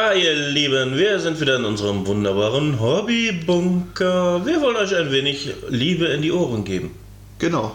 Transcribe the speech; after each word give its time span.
Ah, 0.00 0.12
ihr 0.12 0.32
Lieben, 0.32 0.96
wir 0.96 1.18
sind 1.18 1.40
wieder 1.40 1.56
in 1.56 1.64
unserem 1.64 2.06
wunderbaren 2.06 2.78
Hobbybunker. 2.78 4.46
Wir 4.46 4.60
wollen 4.60 4.76
euch 4.76 4.94
ein 4.94 5.10
wenig 5.10 5.52
Liebe 5.70 6.06
in 6.06 6.22
die 6.22 6.30
Ohren 6.30 6.62
geben. 6.62 6.94
Genau. 7.40 7.74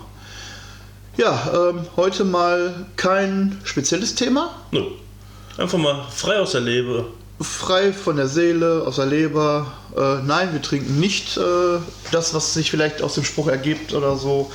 Ja, 1.17 1.51
ähm, 1.54 1.81
heute 1.97 2.23
mal 2.23 2.86
kein 2.95 3.59
spezielles 3.65 4.15
Thema. 4.15 4.55
Nö. 4.71 4.86
Einfach 5.57 5.77
mal 5.77 6.05
frei 6.11 6.39
aus 6.39 6.54
der 6.54 6.61
Leber. 6.61 7.07
Frei 7.41 7.91
von 7.91 8.15
der 8.15 8.29
Seele, 8.29 8.83
aus 8.87 8.95
der 8.95 9.07
Leber. 9.07 9.73
Äh, 9.93 10.23
nein, 10.25 10.53
wir 10.53 10.61
trinken 10.61 11.01
nicht 11.01 11.36
äh, 11.36 11.42
das, 12.11 12.33
was 12.33 12.53
sich 12.53 12.71
vielleicht 12.71 13.01
aus 13.01 13.15
dem 13.15 13.25
Spruch 13.25 13.50
ergibt 13.50 13.93
oder 13.93 14.15
so. 14.15 14.50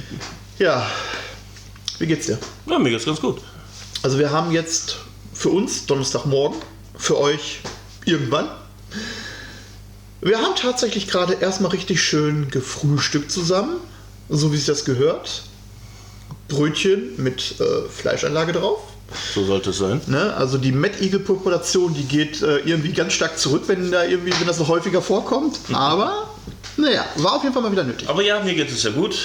ja, 0.58 0.84
wie 2.00 2.08
geht's 2.08 2.26
dir? 2.26 2.40
Ja, 2.66 2.80
mir 2.80 2.90
geht's 2.90 3.06
ganz 3.06 3.20
gut. 3.20 3.40
Also 4.02 4.18
wir 4.18 4.32
haben 4.32 4.50
jetzt 4.50 4.96
für 5.32 5.50
uns 5.50 5.86
Donnerstagmorgen, 5.86 6.58
für 6.96 7.18
euch 7.18 7.60
irgendwann. 8.04 8.48
Wir 10.20 10.38
haben 10.38 10.56
tatsächlich 10.56 11.08
gerade 11.08 11.34
erstmal 11.34 11.72
richtig 11.72 12.02
schön 12.02 12.48
gefrühstückt 12.50 13.30
zusammen, 13.30 13.76
so 14.28 14.52
wie 14.52 14.56
sich 14.56 14.66
das 14.66 14.84
gehört. 14.84 15.42
Brötchen 16.48 17.22
mit 17.22 17.60
äh, 17.60 17.88
Fleischanlage 17.88 18.52
drauf. 18.52 18.80
So 19.34 19.44
sollte 19.44 19.70
es 19.70 19.78
sein. 19.78 20.00
Ne? 20.06 20.34
Also 20.34 20.58
die 20.58 20.72
Mettigel-Population, 20.72 21.94
die 21.94 22.04
geht 22.04 22.42
äh, 22.42 22.58
irgendwie 22.58 22.92
ganz 22.92 23.12
stark 23.12 23.38
zurück, 23.38 23.64
wenn 23.66 23.90
da 23.90 24.04
irgendwie, 24.04 24.32
wenn 24.38 24.46
das 24.46 24.58
noch 24.58 24.68
häufiger 24.68 25.02
vorkommt. 25.02 25.58
Aber 25.72 26.28
naja, 26.76 27.04
war 27.16 27.34
auf 27.34 27.42
jeden 27.42 27.54
Fall 27.54 27.62
mal 27.62 27.72
wieder 27.72 27.84
nötig. 27.84 28.08
Aber 28.08 28.22
ja, 28.22 28.42
mir 28.42 28.54
geht 28.54 28.70
es 28.70 28.82
ja 28.82 28.90
gut. 28.90 29.16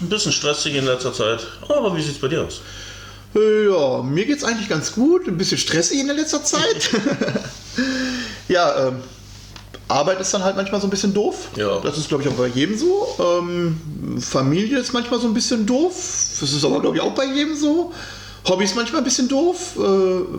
Ein 0.00 0.08
bisschen 0.08 0.32
stressig 0.32 0.74
in 0.74 0.84
letzter 0.84 1.12
Zeit. 1.12 1.46
Aber 1.68 1.96
wie 1.96 2.02
sieht's 2.02 2.18
bei 2.18 2.28
dir 2.28 2.44
aus? 2.44 2.60
Ja, 3.38 4.02
mir 4.02 4.24
geht's 4.26 4.44
eigentlich 4.44 4.68
ganz 4.68 4.92
gut. 4.92 5.28
Ein 5.28 5.38
bisschen 5.38 5.58
stressig 5.58 6.00
in 6.00 6.06
der 6.06 6.16
letzter 6.16 6.44
Zeit. 6.44 6.90
ja, 8.48 8.88
ähm, 8.88 8.96
Arbeit 9.88 10.20
ist 10.20 10.32
dann 10.34 10.44
halt 10.44 10.56
manchmal 10.56 10.80
so 10.80 10.86
ein 10.86 10.90
bisschen 10.90 11.14
doof. 11.14 11.48
Ja. 11.56 11.80
Das 11.80 11.96
ist, 11.96 12.08
glaube 12.08 12.22
ich, 12.22 12.28
auch 12.28 12.34
bei 12.34 12.46
jedem 12.48 12.76
so. 12.76 13.08
Ähm, 13.18 14.20
Familie 14.20 14.78
ist 14.78 14.92
manchmal 14.92 15.20
so 15.20 15.26
ein 15.26 15.34
bisschen 15.34 15.66
doof. 15.66 15.94
Das 16.40 16.52
ist 16.52 16.64
aber, 16.64 16.80
glaube 16.80 16.96
ich, 16.96 17.02
auch 17.02 17.14
bei 17.14 17.24
jedem 17.24 17.56
so. 17.56 17.92
Hobby 18.46 18.64
ist 18.64 18.76
manchmal 18.76 19.00
ein 19.00 19.04
bisschen 19.04 19.28
doof. 19.28 19.76
Äh, 19.76 19.80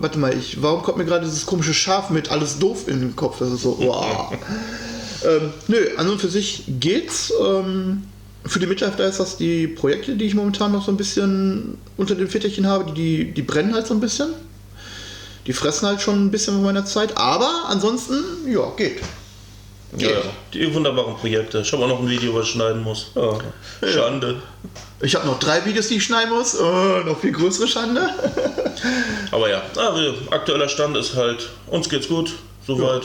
warte 0.02 0.20
mal, 0.20 0.36
ich, 0.38 0.62
warum 0.62 0.84
kommt 0.84 0.98
mir 0.98 1.06
gerade 1.06 1.26
dieses 1.26 1.46
komische 1.46 1.74
Schaf 1.74 2.10
mit 2.10 2.32
alles 2.32 2.60
doof 2.60 2.88
in 2.88 3.02
den 3.02 3.16
Kopf? 3.16 3.40
Das 3.40 3.52
ist 3.52 3.64
so, 3.64 3.78
wow. 3.80 4.32
ähm, 5.26 5.54
nö, 5.68 5.78
an 5.98 6.10
und 6.10 6.22
für 6.22 6.30
sich 6.30 6.64
geht's. 6.80 7.34
Ähm, 7.44 8.04
für 8.46 8.60
die 8.60 8.68
Midlife 8.68 9.02
ist 9.04 9.20
das 9.20 9.38
die 9.38 9.68
Projekte, 9.68 10.16
die 10.16 10.26
ich 10.26 10.36
momentan 10.36 10.72
noch 10.72 10.86
so 10.86 10.92
ein 10.92 10.98
bisschen 10.98 11.78
unter 11.98 12.16
den 12.16 12.28
Fittichen 12.28 12.68
habe, 12.68 12.92
die, 12.92 13.32
die 13.32 13.42
brennen 13.42 13.74
halt 13.74 13.88
so 13.88 13.94
ein 13.94 14.00
bisschen. 14.00 14.30
Die 15.46 15.54
fressen 15.54 15.88
halt 15.88 16.02
schon 16.02 16.26
ein 16.26 16.32
bisschen 16.32 16.54
von 16.56 16.64
meiner 16.64 16.86
Zeit, 16.86 17.18
aber 17.18 17.66
ansonsten, 17.68 18.24
ja, 18.48 18.70
geht. 18.78 19.02
Ja, 19.98 20.10
ja. 20.10 20.22
Die 20.54 20.74
wunderbaren 20.74 21.16
Projekte. 21.16 21.62
Ich 21.62 21.74
habe 21.74 21.84
auch 21.84 21.88
noch 21.88 22.00
ein 22.00 22.10
Video, 22.10 22.36
was 22.36 22.46
ich 22.46 22.52
schneiden 22.52 22.84
muss. 22.84 23.08
Ja. 23.16 23.40
Schande. 23.90 24.42
Ich 25.02 25.16
habe 25.16 25.26
noch 25.26 25.40
drei 25.40 25.66
Videos, 25.66 25.88
die 25.88 25.96
ich 25.96 26.04
schneiden 26.04 26.32
muss. 26.32 26.60
Oh, 26.60 27.00
noch 27.06 27.20
viel 27.20 27.32
größere 27.32 27.68
Schande. 27.68 28.02
Aber 29.32 29.50
ja, 29.50 29.64
also, 29.76 30.14
aktueller 30.30 30.70
Stand 30.70 30.96
ist 30.98 31.16
halt, 31.16 31.50
uns 31.68 31.90
geht's 31.90 32.08
gut, 32.08 32.34
soweit. 32.68 33.04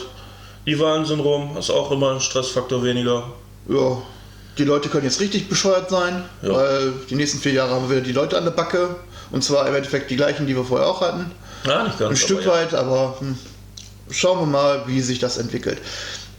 Die 0.66 0.78
Wahlen 0.78 1.04
sind 1.04 1.20
rum, 1.20 1.56
ist 1.56 1.70
auch 1.70 1.90
immer 1.90 2.12
ein 2.12 2.20
Stressfaktor 2.20 2.82
weniger. 2.82 3.32
Ja, 3.68 4.02
die 4.58 4.64
Leute 4.64 4.88
können 4.88 5.04
jetzt 5.04 5.20
richtig 5.20 5.48
bescheuert 5.48 5.90
sein, 5.90 6.24
Ja. 6.42 6.52
weil 6.54 6.92
die 7.10 7.14
nächsten 7.16 7.38
vier 7.38 7.52
Jahre 7.52 7.74
haben 7.74 7.88
wir 7.88 7.96
wieder 7.96 8.06
die 8.06 8.12
Leute 8.12 8.36
an 8.38 8.44
der 8.44 8.52
Backe. 8.52 8.96
Und 9.30 9.42
zwar 9.42 9.66
im 9.66 9.74
Endeffekt 9.74 10.10
die 10.10 10.16
gleichen, 10.16 10.46
die 10.46 10.54
wir 10.54 10.64
vorher 10.64 10.86
auch 10.86 11.00
hatten. 11.00 11.30
Ja, 11.66 11.84
nicht 11.84 11.98
ganz. 11.98 12.10
Ein 12.10 12.16
Stück 12.16 12.46
aber 12.46 12.46
ja. 12.46 12.62
weit, 12.62 12.74
aber 12.74 13.16
hm, 13.20 13.38
schauen 14.10 14.38
wir 14.40 14.46
mal, 14.46 14.82
wie 14.86 15.00
sich 15.00 15.18
das 15.18 15.38
entwickelt. 15.38 15.78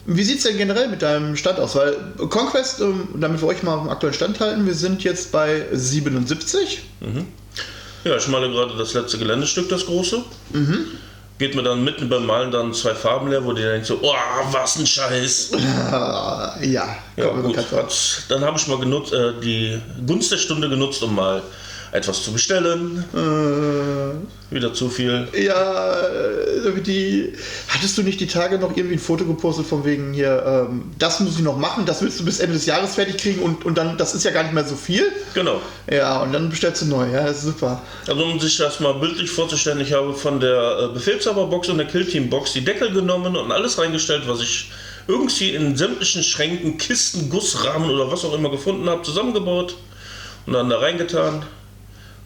Wie 0.06 0.24
sieht 0.24 0.38
es 0.38 0.44
denn 0.44 0.58
generell 0.58 0.88
mit 0.88 1.02
deinem 1.02 1.36
Stand 1.36 1.60
aus? 1.60 1.76
Weil 1.76 1.96
Conquest, 2.30 2.80
ähm, 2.80 3.08
damit 3.16 3.42
wir 3.42 3.48
euch 3.48 3.64
mal 3.64 3.74
am 3.74 3.90
aktuellen 3.90 4.14
Stand 4.14 4.40
halten, 4.40 4.66
wir 4.68 4.76
sind 4.76 5.04
jetzt 5.04 5.32
bei 5.32 5.66
77. 5.72 6.84
Ja, 8.04 8.16
ich 8.16 8.28
male 8.28 8.50
gerade 8.52 8.78
das 8.78 8.94
letzte 8.94 9.18
Geländestück, 9.18 9.68
das 9.68 9.88
große. 9.88 10.24
Mhm. 10.54 10.86
Geht 11.38 11.54
mir 11.54 11.64
dann 11.64 11.84
mitten 11.84 12.08
beim 12.08 12.26
Malen 12.26 12.50
dann 12.52 12.74
zwei 12.74 12.96
Farben 12.96 13.30
leer, 13.30 13.44
wo 13.44 13.52
die 13.52 13.62
denkt 13.62 13.86
so, 13.86 14.00
oh, 14.02 14.14
was 14.52 14.78
ein 14.78 14.88
Scheiß. 14.88 15.52
Ja, 15.92 16.56
Ja, 17.18 17.28
gut. 17.30 17.58
dann 18.30 18.44
habe 18.46 18.58
ich 18.58 18.68
mal 18.68 18.80
genutzt, 18.80 19.12
äh, 19.14 19.34
die 19.42 19.82
Gunst 20.08 20.32
der 20.32 20.38
Stunde 20.38 20.70
genutzt, 20.70 21.04
um 21.04 21.14
mal 21.16 21.44
etwas 21.96 22.24
zu 22.24 22.32
bestellen. 22.34 23.04
Äh, 23.14 24.54
Wieder 24.54 24.74
zu 24.74 24.90
viel. 24.90 25.28
Ja, 25.34 25.94
äh, 26.02 26.82
die. 26.82 27.34
Hattest 27.70 27.98
du 27.98 28.04
nicht 28.04 28.20
die 28.20 28.28
Tage 28.28 28.60
noch 28.60 28.76
irgendwie 28.76 28.96
ein 28.96 29.00
Foto 29.00 29.26
gepostet 29.26 29.66
von 29.66 29.86
wegen 29.86 30.14
hier, 30.14 30.44
ähm, 30.46 30.92
das 31.00 31.20
muss 31.20 31.36
ich 31.36 31.42
noch 31.42 31.58
machen, 31.58 31.86
das 31.86 32.02
willst 32.02 32.20
du 32.20 32.26
bis 32.26 32.40
Ende 32.40 32.54
des 32.54 32.66
Jahres 32.66 32.96
fertig 32.96 33.18
kriegen 33.18 33.42
und, 33.42 33.66
und 33.66 33.78
dann, 33.78 33.98
das 33.98 34.14
ist 34.14 34.24
ja 34.24 34.32
gar 34.32 34.44
nicht 34.44 34.54
mehr 34.54 34.66
so 34.66 34.76
viel. 34.76 35.12
Genau. 35.34 35.62
Ja, 35.92 36.22
und 36.22 36.34
dann 36.34 36.50
bestellst 36.50 36.84
du 36.84 36.86
neu, 36.86 37.10
ja, 37.12 37.26
das 37.26 37.38
ist 37.38 37.46
super. 37.46 37.82
Also 38.08 38.24
um 38.24 38.40
sich 38.40 38.58
das 38.58 38.80
mal 38.80 38.94
bildlich 38.94 39.30
vorzustellen, 39.30 39.82
ich 39.82 39.94
habe 39.94 40.14
von 40.14 40.40
der 40.40 40.90
äh, 40.90 40.94
Befehlshaberbox 40.94 41.70
und 41.70 41.78
der 41.78 41.88
Killteam-Box 41.88 42.54
die 42.54 42.64
Deckel 42.64 42.92
genommen 42.92 43.36
und 43.36 43.52
alles 43.52 43.78
reingestellt, 43.78 44.24
was 44.28 44.42
ich 44.42 44.72
irgendwie 45.08 45.52
in 45.52 45.76
sämtlichen 45.76 46.24
Schränken, 46.24 46.78
Kisten, 46.78 47.30
Gussrahmen 47.30 47.90
oder 47.90 48.12
was 48.12 48.26
auch 48.26 48.34
immer 48.34 48.50
gefunden 48.50 48.90
habe, 48.90 49.04
zusammengebaut 49.04 49.76
und 50.46 50.54
dann 50.54 50.70
da 50.70 50.80
reingetan. 50.80 51.44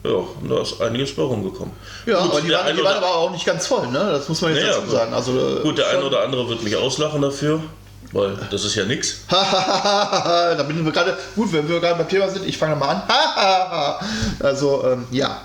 Ja, 0.02 0.10
und 0.12 0.48
da 0.48 0.62
ist 0.62 0.80
einiges 0.80 1.14
bei 1.14 1.22
rumgekommen. 1.22 1.72
Ja, 2.06 2.20
Gut, 2.22 2.30
aber 2.32 2.40
die, 2.40 2.50
waren, 2.50 2.74
die 2.74 2.82
waren 2.82 2.96
aber 2.96 3.14
auch 3.14 3.30
nicht 3.30 3.44
ganz 3.44 3.66
voll, 3.66 3.86
ne? 3.88 3.98
Das 4.12 4.28
muss 4.28 4.40
man 4.40 4.54
jetzt 4.54 4.64
Ja, 4.64 4.70
ja, 4.70 4.76
dazu 4.78 4.90
sagen. 4.90 5.12
Also, 5.12 5.32
äh, 5.38 5.60
Gut, 5.62 5.76
der 5.76 5.88
eine 5.88 5.98
schon- 5.98 6.06
oder 6.08 6.22
andere 6.22 6.48
wird 6.48 6.62
mich 6.62 6.74
auslachen 6.74 7.20
dafür, 7.20 7.60
weil 8.12 8.38
das 8.50 8.64
ist 8.64 8.74
ja 8.76 8.86
nichts. 8.86 9.16
da 9.30 10.64
bin 10.66 10.84
wir 10.84 10.92
gerade. 10.92 11.18
Gut, 11.36 11.52
wenn 11.52 11.68
wir 11.68 11.80
gerade 11.80 11.98
beim 11.98 12.08
Thema 12.08 12.28
sind, 12.30 12.46
ich 12.46 12.56
fange 12.56 12.76
mal 12.76 12.88
an. 12.88 13.02
also, 14.40 14.84
ähm, 14.86 15.04
ja. 15.10 15.42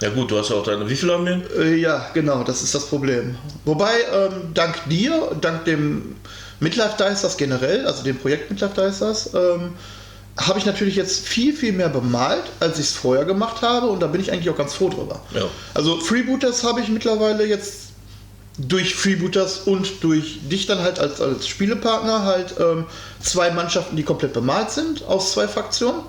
Ja 0.00 0.10
gut, 0.10 0.30
du 0.30 0.38
hast 0.38 0.50
ja 0.50 0.56
auch 0.56 0.64
deine, 0.64 0.88
wie 0.90 0.96
viele 0.96 1.14
haben 1.14 1.24
wir? 1.24 1.42
Äh, 1.58 1.76
ja, 1.76 2.06
genau, 2.12 2.42
das 2.42 2.62
ist 2.62 2.74
das 2.74 2.86
Problem. 2.86 3.38
Wobei, 3.64 3.92
ähm, 4.12 4.52
dank 4.52 4.74
dir, 4.90 5.30
dank 5.40 5.64
dem 5.64 6.16
Midlife 6.60 6.96
Dicers 6.98 7.36
generell, 7.36 7.86
also 7.86 8.02
dem 8.02 8.18
Projekt 8.18 8.50
Midlife 8.50 8.74
Dicers, 8.74 9.32
ähm, 9.32 9.72
habe 10.36 10.58
ich 10.58 10.66
natürlich 10.66 10.96
jetzt 10.96 11.26
viel, 11.26 11.54
viel 11.54 11.72
mehr 11.72 11.88
bemalt, 11.88 12.44
als 12.60 12.78
ich 12.78 12.86
es 12.86 12.92
vorher 12.92 13.24
gemacht 13.24 13.62
habe 13.62 13.86
und 13.86 14.00
da 14.00 14.06
bin 14.06 14.20
ich 14.20 14.32
eigentlich 14.32 14.50
auch 14.50 14.56
ganz 14.56 14.74
froh 14.74 14.90
drüber. 14.90 15.20
Ja. 15.34 15.44
Also 15.74 15.98
Freebooters 15.98 16.62
habe 16.62 16.80
ich 16.80 16.88
mittlerweile 16.88 17.46
jetzt 17.46 17.86
durch 18.58 18.94
Freebooters 18.94 19.60
und 19.60 20.02
durch 20.02 20.40
dich 20.48 20.66
dann 20.66 20.80
halt 20.80 20.98
als, 20.98 21.20
als 21.20 21.46
Spielepartner 21.46 22.24
halt 22.24 22.54
ähm, 22.58 22.86
zwei 23.20 23.50
Mannschaften, 23.50 23.96
die 23.96 24.02
komplett 24.02 24.32
bemalt 24.32 24.70
sind 24.70 25.04
aus 25.04 25.32
zwei 25.32 25.48
Fraktionen. 25.48 26.02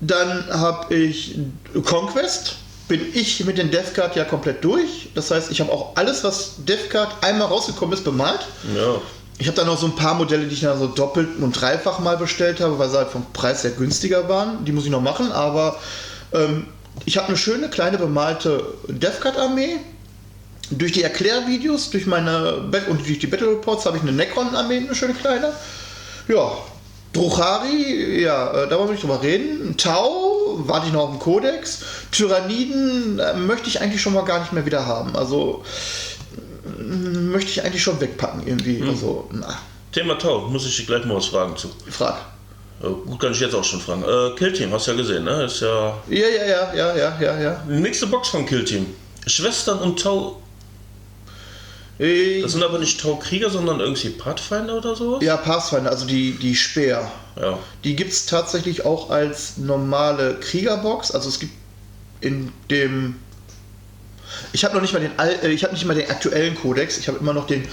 Dann 0.00 0.46
habe 0.50 0.94
ich 0.94 1.38
Conquest, 1.84 2.56
bin 2.88 3.00
ich 3.14 3.44
mit 3.44 3.58
den 3.58 3.70
DevCard 3.70 4.14
ja 4.16 4.24
komplett 4.24 4.64
durch. 4.64 5.08
Das 5.14 5.30
heißt, 5.30 5.50
ich 5.50 5.60
habe 5.60 5.72
auch 5.72 5.96
alles, 5.96 6.22
was 6.22 6.54
DevCard 6.58 7.22
einmal 7.22 7.48
rausgekommen 7.48 7.94
ist, 7.94 8.04
bemalt. 8.04 8.40
Ja. 8.74 9.00
Ich 9.38 9.48
habe 9.48 9.56
dann 9.56 9.66
noch 9.66 9.78
so 9.78 9.86
ein 9.86 9.96
paar 9.96 10.14
Modelle, 10.14 10.46
die 10.46 10.54
ich 10.54 10.60
dann 10.60 10.78
so 10.78 10.86
doppelt 10.86 11.28
und 11.40 11.60
dreifach 11.60 11.98
mal 11.98 12.16
bestellt 12.16 12.60
habe, 12.60 12.78
weil 12.78 12.88
sie 12.88 12.96
halt 12.96 13.08
vom 13.08 13.26
Preis 13.32 13.62
sehr 13.62 13.72
günstiger 13.72 14.28
waren. 14.28 14.64
Die 14.64 14.72
muss 14.72 14.84
ich 14.84 14.90
noch 14.90 15.00
machen, 15.00 15.32
aber 15.32 15.76
ähm, 16.32 16.66
ich 17.04 17.16
habe 17.16 17.28
eine 17.28 17.36
schöne 17.36 17.68
kleine 17.68 17.98
bemalte 17.98 18.64
DevCard-Armee. 18.88 19.78
Durch 20.70 20.92
die 20.92 21.02
Erklärvideos, 21.02 21.90
durch 21.90 22.06
meine 22.06 22.68
Bat- 22.70 22.88
und 22.88 23.06
durch 23.06 23.18
die 23.18 23.26
Battle 23.26 23.48
Reports 23.48 23.84
habe 23.84 23.96
ich 23.96 24.02
eine 24.02 24.12
Necron-Armee, 24.12 24.78
eine 24.78 24.94
schöne 24.94 25.14
kleine. 25.14 25.52
Ja, 26.28 26.52
Druchari, 27.12 28.22
ja, 28.22 28.50
äh, 28.50 28.68
da 28.68 28.76
wollen 28.76 28.88
wir 28.88 28.92
nicht 28.92 29.02
drüber 29.02 29.22
reden. 29.22 29.76
Tau, 29.76 30.58
warte 30.66 30.88
ich 30.88 30.92
noch 30.92 31.02
auf 31.02 31.10
den 31.10 31.20
Kodex. 31.20 31.80
Tyranniden 32.10 33.18
äh, 33.18 33.34
möchte 33.34 33.68
ich 33.68 33.80
eigentlich 33.80 34.02
schon 34.02 34.14
mal 34.14 34.24
gar 34.24 34.40
nicht 34.40 34.52
mehr 34.52 34.66
wieder 34.66 34.86
haben. 34.86 35.14
Also 35.16 35.62
möchte 36.64 37.50
ich 37.50 37.62
eigentlich 37.64 37.82
schon 37.82 38.00
wegpacken 38.00 38.46
irgendwie. 38.46 38.82
Also, 38.86 39.28
na, 39.32 39.58
Thema 39.92 40.14
Tau, 40.18 40.48
muss 40.48 40.66
ich 40.66 40.76
dich 40.76 40.86
gleich 40.86 41.04
mal 41.04 41.16
was 41.16 41.26
fragen 41.26 41.56
zu. 41.56 41.68
frag. 41.88 42.16
Äh, 42.82 42.86
gut, 42.88 43.20
kann 43.20 43.32
ich 43.32 43.40
jetzt 43.40 43.54
auch 43.54 43.62
schon 43.64 43.80
fragen. 43.80 44.02
Äh, 44.02 44.36
Killteam, 44.36 44.72
hast 44.72 44.86
du 44.86 44.90
ja 44.92 44.96
gesehen, 44.96 45.24
ne? 45.24 45.44
Ist 45.44 45.60
ja 45.60 45.96
Ja, 46.08 46.26
ja, 46.28 46.44
ja, 46.46 46.74
ja, 46.74 46.96
ja, 46.96 47.20
ja, 47.20 47.40
ja. 47.40 47.64
nächste 47.68 48.06
Box 48.08 48.28
von 48.28 48.44
Killteam. 48.46 48.86
Schwestern 49.26 49.78
und 49.78 50.02
Tau. 50.02 50.40
Äh, 51.98 52.42
Das 52.42 52.52
sind 52.52 52.62
aber 52.64 52.78
nicht 52.80 53.00
Tau-Krieger, 53.00 53.50
sondern 53.50 53.78
irgendwie 53.80 54.10
Pathfinder 54.10 54.76
oder 54.78 54.96
sowas? 54.96 55.22
ja, 55.22 55.36
Pathfinder, 55.36 55.90
also 55.90 56.06
die, 56.06 56.32
die 56.32 56.54
Speer. 56.56 57.10
Ja. 57.40 57.58
Die 57.84 57.94
gibt 57.94 58.12
es 58.12 58.26
tatsächlich 58.26 58.84
auch 58.84 59.10
als 59.10 59.56
normale 59.58 60.34
Kriegerbox. 60.40 61.12
Also 61.12 61.28
es 61.28 61.38
gibt 61.38 61.52
in 62.20 62.52
dem. 62.70 63.16
Ich 64.52 64.64
habe 64.64 64.74
noch 64.74 64.82
nicht 64.82 64.92
mal 64.92 65.00
den 65.00 65.18
Al 65.18 65.36
äh, 65.42 65.48
ich 65.48 65.64
habe 65.64 65.74
nicht 65.74 65.84
mal 65.84 65.94
den 65.94 66.10
aktuellen 66.10 66.54
Kodex. 66.54 66.98
Ich 66.98 67.08
habe 67.08 67.18
immer 67.18 67.32
noch 67.32 67.46
den 67.46 67.66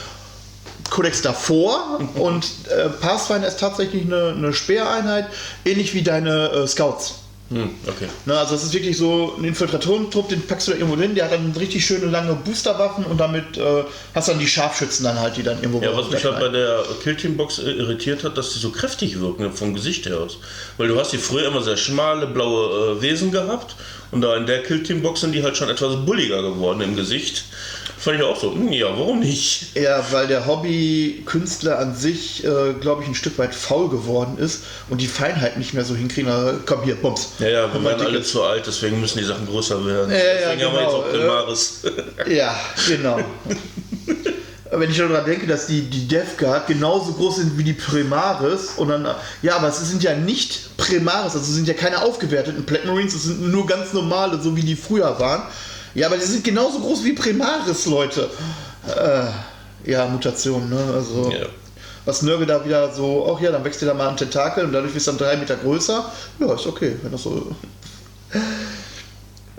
Kodex 0.90 1.22
davor. 1.22 2.00
und 2.16 2.46
äh, 2.70 2.90
Pathfinder 2.90 3.48
ist 3.48 3.60
tatsächlich 3.60 4.04
eine, 4.04 4.34
eine 4.38 4.54
Speereinheit, 4.54 5.28
ähnlich 5.66 5.94
wie 5.94 6.04
deine 6.04 6.52
äh, 6.52 6.68
Scouts. 6.68 7.16
Hm, 7.52 7.70
okay. 7.86 8.08
Ne, 8.26 8.38
also 8.38 8.56
es 8.56 8.64
ist 8.64 8.74
wirklich 8.74 8.98
so 8.98 9.36
ein 9.38 9.44
Infiltratorentrupp, 9.44 10.30
den 10.30 10.48
packst 10.48 10.68
du 10.68 10.72
da 10.72 10.78
irgendwo 10.78 10.98
hin, 11.02 11.16
der 11.16 11.26
hat 11.26 11.34
dann 11.34 11.52
richtig 11.60 11.86
schöne 11.86 12.06
lange 12.06 12.34
Boosterwaffen 12.34 13.04
und 13.04 13.18
damit 13.18 13.58
äh, 13.58 13.84
hast 14.16 14.30
dann 14.30 14.40
die 14.40 14.48
Scharfschützen 14.48 15.04
dann 15.04 15.20
halt, 15.20 15.36
die 15.36 15.44
dann 15.44 15.58
irgendwo 15.58 15.82
Ja, 15.82 15.96
was 15.96 16.10
mich 16.10 16.24
halt 16.24 16.40
bei 16.40 16.48
der 16.48 16.82
Killteam-Box 17.04 17.60
äh, 17.60 17.72
irritiert 17.72 18.24
hat, 18.24 18.38
dass 18.38 18.54
die 18.54 18.60
so 18.60 18.70
kräftig 18.70 19.20
wirken 19.20 19.52
vom 19.52 19.74
Gesicht 19.74 20.06
her 20.06 20.20
aus. 20.20 20.38
Weil 20.78 20.88
du 20.88 20.98
hast 20.98 21.12
die 21.12 21.18
früher 21.18 21.48
immer 21.48 21.62
sehr 21.62 21.76
schmale, 21.76 22.26
blaue 22.26 22.98
äh, 22.98 23.02
Wesen 23.02 23.32
gehabt 23.34 23.76
und 24.12 24.22
da 24.22 24.36
in 24.36 24.46
der 24.46 24.64
Killteam-Box 24.64 25.22
sind 25.22 25.34
die 25.34 25.44
halt 25.44 25.58
schon 25.58 25.70
etwas 25.70 25.96
bulliger 26.06 26.42
geworden 26.42 26.82
im 26.82 26.96
Gesicht. 26.96 27.46
Fand 27.98 28.18
ich 28.18 28.24
auch 28.24 28.40
so, 28.40 28.52
hm, 28.52 28.72
ja, 28.72 28.88
warum 28.98 29.20
nicht? 29.20 29.76
Ja, 29.76 30.04
weil 30.12 30.26
der 30.28 30.48
Hobby-Künstler 30.48 31.78
an 31.78 31.96
sich, 31.96 32.44
äh, 32.44 32.74
glaube 32.80 33.04
ich, 33.04 33.10
ein 33.10 33.14
Stück 33.14 33.38
weit 33.38 33.54
faul 33.54 33.90
geworden 33.90 34.40
ist 34.40 34.64
und 34.90 35.00
die 35.00 35.08
Feinheit 35.08 35.58
nicht 35.58 35.76
mehr 35.76 35.86
so 35.86 35.96
hinkriegen. 35.96 36.32
Also, 36.32 36.60
komm 36.66 36.84
hier, 36.84 36.96
Bums. 36.96 37.34
Ja, 37.38 37.48
ja, 37.48 37.74
wir 37.74 37.84
werden 37.84 38.06
alle 38.06 38.24
zu 38.24 38.42
alt, 38.42 38.66
deswegen 38.66 39.00
müssen 39.00 39.20
die 39.20 39.24
Sachen 39.24 39.46
größer 39.46 39.86
werden. 39.86 40.10
Ja, 40.10 40.18
ja, 40.18 40.24
deswegen 40.34 40.66
haben 40.66 40.74
wir 40.74 40.82
jetzt 40.82 41.84
genau, 41.84 42.14
auch 42.18 42.28
äh. 42.28 42.38
Ja, 42.38 42.60
genau. 42.88 43.20
Wenn 44.74 44.90
ich 44.90 44.98
daran 44.98 45.26
denke, 45.26 45.48
dass 45.48 45.68
die, 45.68 45.82
die 45.82 46.08
Death 46.08 46.38
Guard 46.38 46.68
genauso 46.68 47.12
groß 47.14 47.36
sind 47.38 47.58
wie 47.58 47.64
die 47.66 47.74
Primaris 47.74 48.70
und 48.78 48.88
dann, 48.88 49.06
ja, 49.42 49.58
aber 49.58 49.68
es 49.68 49.80
sind 49.82 50.02
ja 50.02 50.16
nicht 50.16 50.78
Primaris, 50.78 51.34
also 51.36 51.52
sind 51.52 51.68
ja 51.68 51.74
keine 51.74 52.02
aufgewerteten 52.02 52.64
Black 52.64 52.86
Marines, 52.86 53.14
es 53.14 53.24
sind 53.24 53.52
nur 53.52 53.68
ganz 53.68 53.92
normale, 53.92 54.42
so 54.42 54.56
wie 54.56 54.62
die 54.62 54.78
früher 54.78 55.20
waren. 55.20 55.44
Ja, 55.94 56.08
aber 56.08 56.16
die 56.16 56.24
sind 56.24 56.46
genauso 56.46 56.80
groß 56.80 57.04
wie 57.04 57.12
Primaris, 57.12 57.86
Leute. 57.86 58.30
Äh, 58.88 59.92
ja, 59.92 60.06
Mutation, 60.06 60.70
ne? 60.70 60.80
Also, 60.96 61.30
Ja. 61.32 61.48
was 62.06 62.22
Nörgel 62.22 62.48
da 62.48 62.64
wieder 62.64 62.94
so, 62.94 63.36
ach 63.36 63.42
ja, 63.42 63.52
dann 63.52 63.66
wächst 63.66 63.82
dir 63.82 63.88
da 63.88 63.94
mal 63.94 64.08
ein 64.08 64.16
Tentakel 64.16 64.64
und 64.64 64.72
dadurch 64.72 64.94
bist 64.94 65.06
du 65.06 65.12
dann 65.12 65.18
drei 65.20 65.36
Meter 65.36 65.58
größer. 65.58 66.10
Ja, 66.40 66.54
ist 66.54 66.66
okay, 66.66 66.96
wenn 67.02 67.12
das 67.12 67.24
so. 67.24 67.54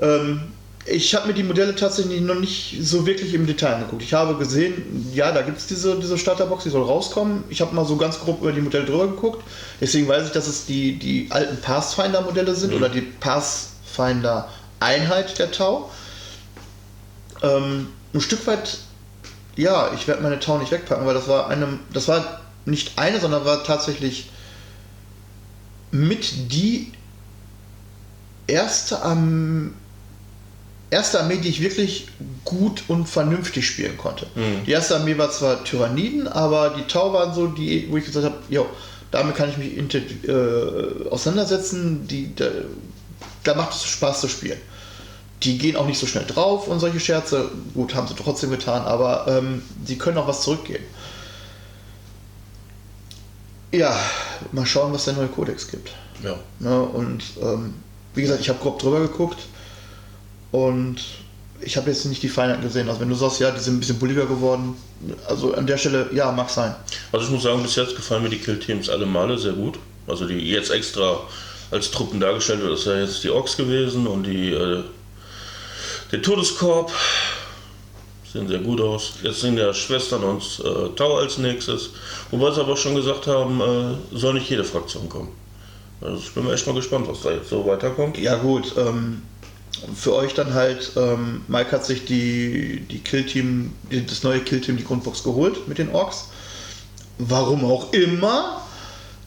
ähm, 0.00 0.40
ich 0.84 1.14
habe 1.14 1.28
mir 1.28 1.34
die 1.34 1.44
Modelle 1.44 1.76
tatsächlich 1.76 2.20
noch 2.20 2.34
nicht 2.34 2.76
so 2.80 3.06
wirklich 3.06 3.32
im 3.34 3.46
Detail 3.46 3.74
angeguckt. 3.74 4.02
Ich 4.02 4.14
habe 4.14 4.34
gesehen, 4.36 5.12
ja, 5.14 5.30
da 5.30 5.42
gibt 5.42 5.58
es 5.58 5.68
diese, 5.68 6.00
diese 6.00 6.18
Starterbox, 6.18 6.64
die 6.64 6.70
soll 6.70 6.82
rauskommen. 6.82 7.44
Ich 7.50 7.60
habe 7.60 7.72
mal 7.74 7.84
so 7.84 7.96
ganz 7.96 8.18
grob 8.18 8.40
über 8.40 8.50
die 8.52 8.62
Modelle 8.62 8.84
drüber 8.84 9.06
geguckt. 9.06 9.44
Deswegen 9.80 10.08
weiß 10.08 10.26
ich, 10.26 10.32
dass 10.32 10.48
es 10.48 10.66
die, 10.66 10.98
die 10.98 11.28
alten 11.30 11.60
Pathfinder-Modelle 11.60 12.56
sind 12.56 12.74
oder 12.74 12.88
die 12.88 13.02
Pathfinder-Einheit 13.02 15.38
der 15.38 15.52
Tau. 15.52 15.88
Ähm, 17.42 17.86
ein 18.12 18.20
Stück 18.20 18.44
weit, 18.48 18.78
ja, 19.54 19.92
ich 19.94 20.08
werde 20.08 20.22
meine 20.22 20.40
Tau 20.40 20.58
nicht 20.58 20.72
wegpacken, 20.72 21.06
weil 21.06 21.14
das 21.14 21.28
war 21.28 21.48
eine, 21.48 21.78
das 21.92 22.08
war 22.08 22.40
nicht 22.64 22.98
eine, 22.98 23.20
sondern 23.20 23.44
war 23.44 23.62
tatsächlich 23.62 24.30
mit 25.92 26.52
die 26.52 26.90
erste 28.48 29.02
am 29.02 29.74
erste 30.92 31.20
Armee, 31.20 31.38
die 31.38 31.48
ich 31.48 31.62
wirklich 31.62 32.06
gut 32.44 32.84
und 32.88 33.08
vernünftig 33.08 33.66
spielen 33.66 33.96
konnte. 33.96 34.26
Mhm. 34.34 34.64
Die 34.66 34.72
erste 34.72 34.96
Armee 34.96 35.16
war 35.16 35.30
zwar 35.30 35.64
Tyranniden, 35.64 36.28
aber 36.28 36.74
die 36.76 36.86
Tau 36.86 37.12
waren 37.12 37.34
so 37.34 37.46
die, 37.46 37.90
wo 37.90 37.96
ich 37.96 38.04
gesagt 38.04 38.26
habe, 38.26 38.36
jo, 38.50 38.66
damit 39.10 39.34
kann 39.34 39.48
ich 39.48 39.56
mich 39.56 40.28
äh, 40.28 41.08
auseinandersetzen, 41.10 42.06
die, 42.06 42.34
da, 42.34 42.46
da 43.42 43.54
macht 43.54 43.72
es 43.74 43.84
Spaß 43.84 44.20
zu 44.20 44.28
spielen. 44.28 44.58
Die 45.42 45.58
gehen 45.58 45.76
auch 45.76 45.86
nicht 45.86 45.98
so 45.98 46.06
schnell 46.06 46.24
drauf 46.24 46.68
und 46.68 46.78
solche 46.78 47.00
Scherze. 47.00 47.50
Gut, 47.74 47.94
haben 47.94 48.06
sie 48.06 48.14
trotzdem 48.14 48.50
getan, 48.50 48.82
aber 48.82 49.26
ähm, 49.28 49.62
sie 49.84 49.98
können 49.98 50.18
auch 50.18 50.28
was 50.28 50.42
zurückgeben. 50.42 50.84
Ja, 53.72 53.98
mal 54.52 54.66
schauen, 54.66 54.92
was 54.92 55.06
der 55.06 55.14
neue 55.14 55.28
Kodex 55.28 55.68
gibt. 55.68 55.90
Ja. 56.22 56.36
Ne? 56.60 56.80
Und 56.82 57.24
ähm, 57.42 57.74
wie 58.14 58.22
gesagt, 58.22 58.40
ich 58.40 58.50
habe 58.50 58.58
grob 58.60 58.78
drüber 58.78 59.00
geguckt 59.00 59.38
und 60.52 60.96
ich 61.60 61.76
habe 61.76 61.90
jetzt 61.90 62.04
nicht 62.06 62.22
die 62.22 62.28
Feinheiten 62.28 62.62
gesehen. 62.62 62.88
Also 62.88 63.00
wenn 63.00 63.08
du 63.08 63.14
sagst, 63.14 63.40
ja, 63.40 63.50
die 63.50 63.60
sind 63.60 63.74
ein 63.76 63.80
bisschen 63.80 63.98
bulliger 63.98 64.26
geworden, 64.26 64.76
also 65.26 65.54
an 65.54 65.66
der 65.66 65.78
Stelle, 65.78 66.08
ja, 66.12 66.30
mag 66.32 66.50
sein. 66.50 66.74
Also 67.10 67.26
ich 67.26 67.32
muss 67.32 67.42
sagen, 67.42 67.62
bis 67.62 67.76
jetzt 67.76 67.96
gefallen 67.96 68.22
mir 68.22 68.28
die 68.28 68.38
Killteams 68.38 68.88
alle 68.88 69.06
Male 69.06 69.38
sehr 69.38 69.52
gut. 69.52 69.78
Also 70.06 70.26
die 70.26 70.38
jetzt 70.50 70.70
extra 70.70 71.20
als 71.70 71.90
Truppen 71.90 72.20
dargestellt 72.20 72.60
wird, 72.60 72.78
ist 72.78 72.86
ja 72.86 72.98
jetzt 72.98 73.24
die 73.24 73.30
Orks 73.30 73.56
gewesen 73.56 74.06
und 74.06 74.24
die 74.24 74.50
äh, 74.50 74.82
der 76.10 76.22
Todeskorb. 76.22 76.92
Sehen 78.32 78.48
sehr 78.48 78.58
gut 78.58 78.80
aus. 78.80 79.14
Jetzt 79.22 79.40
sind 79.40 79.58
ja 79.58 79.72
Schwestern 79.74 80.22
und 80.24 80.42
äh, 80.64 80.94
Tau 80.96 81.18
als 81.18 81.38
nächstes. 81.38 81.90
Wobei 82.30 82.50
sie 82.50 82.60
aber 82.60 82.76
schon 82.76 82.94
gesagt 82.94 83.26
haben, 83.26 83.60
äh, 83.60 84.16
soll 84.16 84.34
nicht 84.34 84.48
jede 84.48 84.64
Fraktion 84.64 85.08
kommen. 85.08 85.28
Also 86.00 86.16
ich 86.18 86.32
bin 86.32 86.44
mal 86.44 86.54
echt 86.54 86.66
mal 86.66 86.74
gespannt, 86.74 87.06
was 87.08 87.22
da 87.22 87.30
jetzt 87.30 87.50
so 87.50 87.66
weiterkommt. 87.66 88.18
Ja 88.18 88.36
gut, 88.36 88.74
ähm, 88.76 89.22
für 89.94 90.14
euch 90.14 90.34
dann 90.34 90.54
halt, 90.54 90.92
ähm, 90.96 91.42
Mike 91.48 91.72
hat 91.72 91.84
sich 91.84 92.04
die, 92.04 92.80
die 92.90 92.98
Killteam, 93.00 93.72
die- 93.90 94.04
das 94.06 94.22
neue 94.22 94.40
Killteam, 94.40 94.76
die 94.76 94.84
Grundbox 94.84 95.22
geholt 95.24 95.66
mit 95.68 95.78
den 95.78 95.90
Orks. 95.90 96.26
Warum 97.18 97.64
auch 97.64 97.92
immer. 97.92 98.62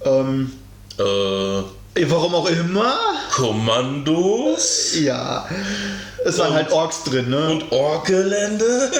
Ähm, 0.03 0.51
Äh, 0.97 1.62
warum 2.07 2.36
auch 2.36 2.50
immer. 2.50 2.94
Kommandos 3.31 4.95
Ja, 5.00 5.47
es 6.25 6.38
waren 6.38 6.50
Und- 6.50 6.56
halt 6.56 6.71
Orks 6.71 7.03
drin, 7.03 7.30
ne? 7.30 7.50
und 7.50 7.71
Ork-Gelände. 7.71 8.92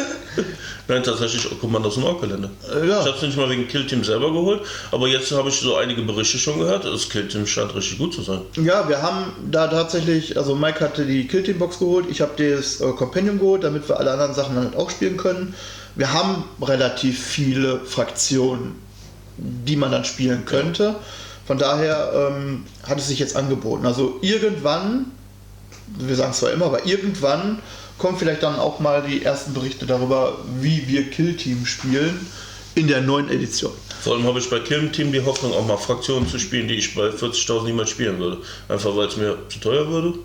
Nein, 0.88 1.02
tatsächlich 1.04 1.48
Kommandos 1.60 1.98
und 1.98 2.04
Ork-Gelände. 2.04 2.50
Äh, 2.72 2.88
ja. 2.88 3.00
Ich 3.02 3.08
habe 3.08 3.18
es 3.18 3.22
nicht 3.24 3.38
mal 3.38 3.50
wegen 3.50 3.68
Killteam 3.68 4.04
selber 4.04 4.32
geholt, 4.32 4.62
aber 4.92 5.08
jetzt 5.08 5.32
habe 5.32 5.50
ich 5.50 5.60
so 5.60 5.76
einige 5.78 6.02
Berichte 6.04 6.38
schon 6.38 6.60
gehört. 6.60 6.86
Das 6.86 7.10
Killteam 7.10 7.48
scheint 7.48 7.74
richtig 7.74 7.98
gut 7.98 8.14
zu 8.14 8.22
sein. 8.22 8.42
Ja, 8.64 8.88
wir 8.88 9.02
haben 9.02 9.34
da 9.50 9.68
tatsächlich, 9.68 10.38
also 10.38 10.56
Mike 10.56 10.80
hatte 10.82 11.06
die 11.06 11.28
Killteam-Box 11.28 11.80
geholt, 11.80 12.06
ich 12.10 12.22
habe 12.22 12.32
das 12.38 12.82
äh, 12.82 12.92
Companion 12.92 13.40
geholt, 13.40 13.64
damit 13.64 13.88
wir 13.90 14.00
alle 14.00 14.12
anderen 14.12 14.36
Sachen 14.36 14.56
dann 14.56 14.76
auch 14.76 14.90
spielen 14.92 15.18
können. 15.18 15.56
Wir 15.96 16.14
haben 16.14 16.44
relativ 16.62 17.24
viele 17.24 17.80
Fraktionen, 17.80 18.76
die 19.38 19.76
man 19.78 19.92
dann 19.92 20.06
spielen 20.06 20.46
könnte. 20.46 20.96
Von 21.46 21.58
daher 21.58 22.32
ähm, 22.32 22.66
hat 22.84 22.98
es 22.98 23.08
sich 23.08 23.20
jetzt 23.20 23.36
angeboten. 23.36 23.86
Also 23.86 24.18
irgendwann, 24.22 25.12
wir 26.00 26.16
sagen 26.16 26.32
es 26.32 26.40
zwar 26.40 26.52
immer, 26.52 26.66
aber 26.66 26.86
irgendwann 26.86 27.60
kommen 27.98 28.18
vielleicht 28.18 28.44
dann 28.44 28.58
auch 28.58 28.80
mal 28.80 29.04
die 29.08 29.24
ersten 29.24 29.54
Berichte 29.54 29.86
darüber, 29.86 30.38
wie 30.60 30.88
wir 30.88 31.10
Killteam 31.10 31.66
spielen 31.66 32.28
in 32.74 32.88
der 32.88 33.02
neuen 33.02 33.30
Edition. 33.30 33.72
Vor 34.02 34.16
allem 34.16 34.26
habe 34.26 34.40
ich 34.40 34.50
bei 34.50 34.60
Killteam 34.60 35.12
die 35.12 35.24
Hoffnung, 35.24 35.54
auch 35.54 35.66
mal 35.66 35.78
Fraktionen 35.78 36.28
zu 36.28 36.38
spielen, 36.38 36.68
die 36.68 36.76
ich 36.76 36.94
bei 36.94 37.10
40.000 37.10 37.66
niemals 37.66 37.90
spielen 37.90 38.20
würde. 38.20 38.40
Einfach 38.68 38.96
weil 38.96 39.08
es 39.08 39.18
mir 39.18 39.38
zu 39.50 39.60
teuer 39.60 39.88
würde. 39.88 40.16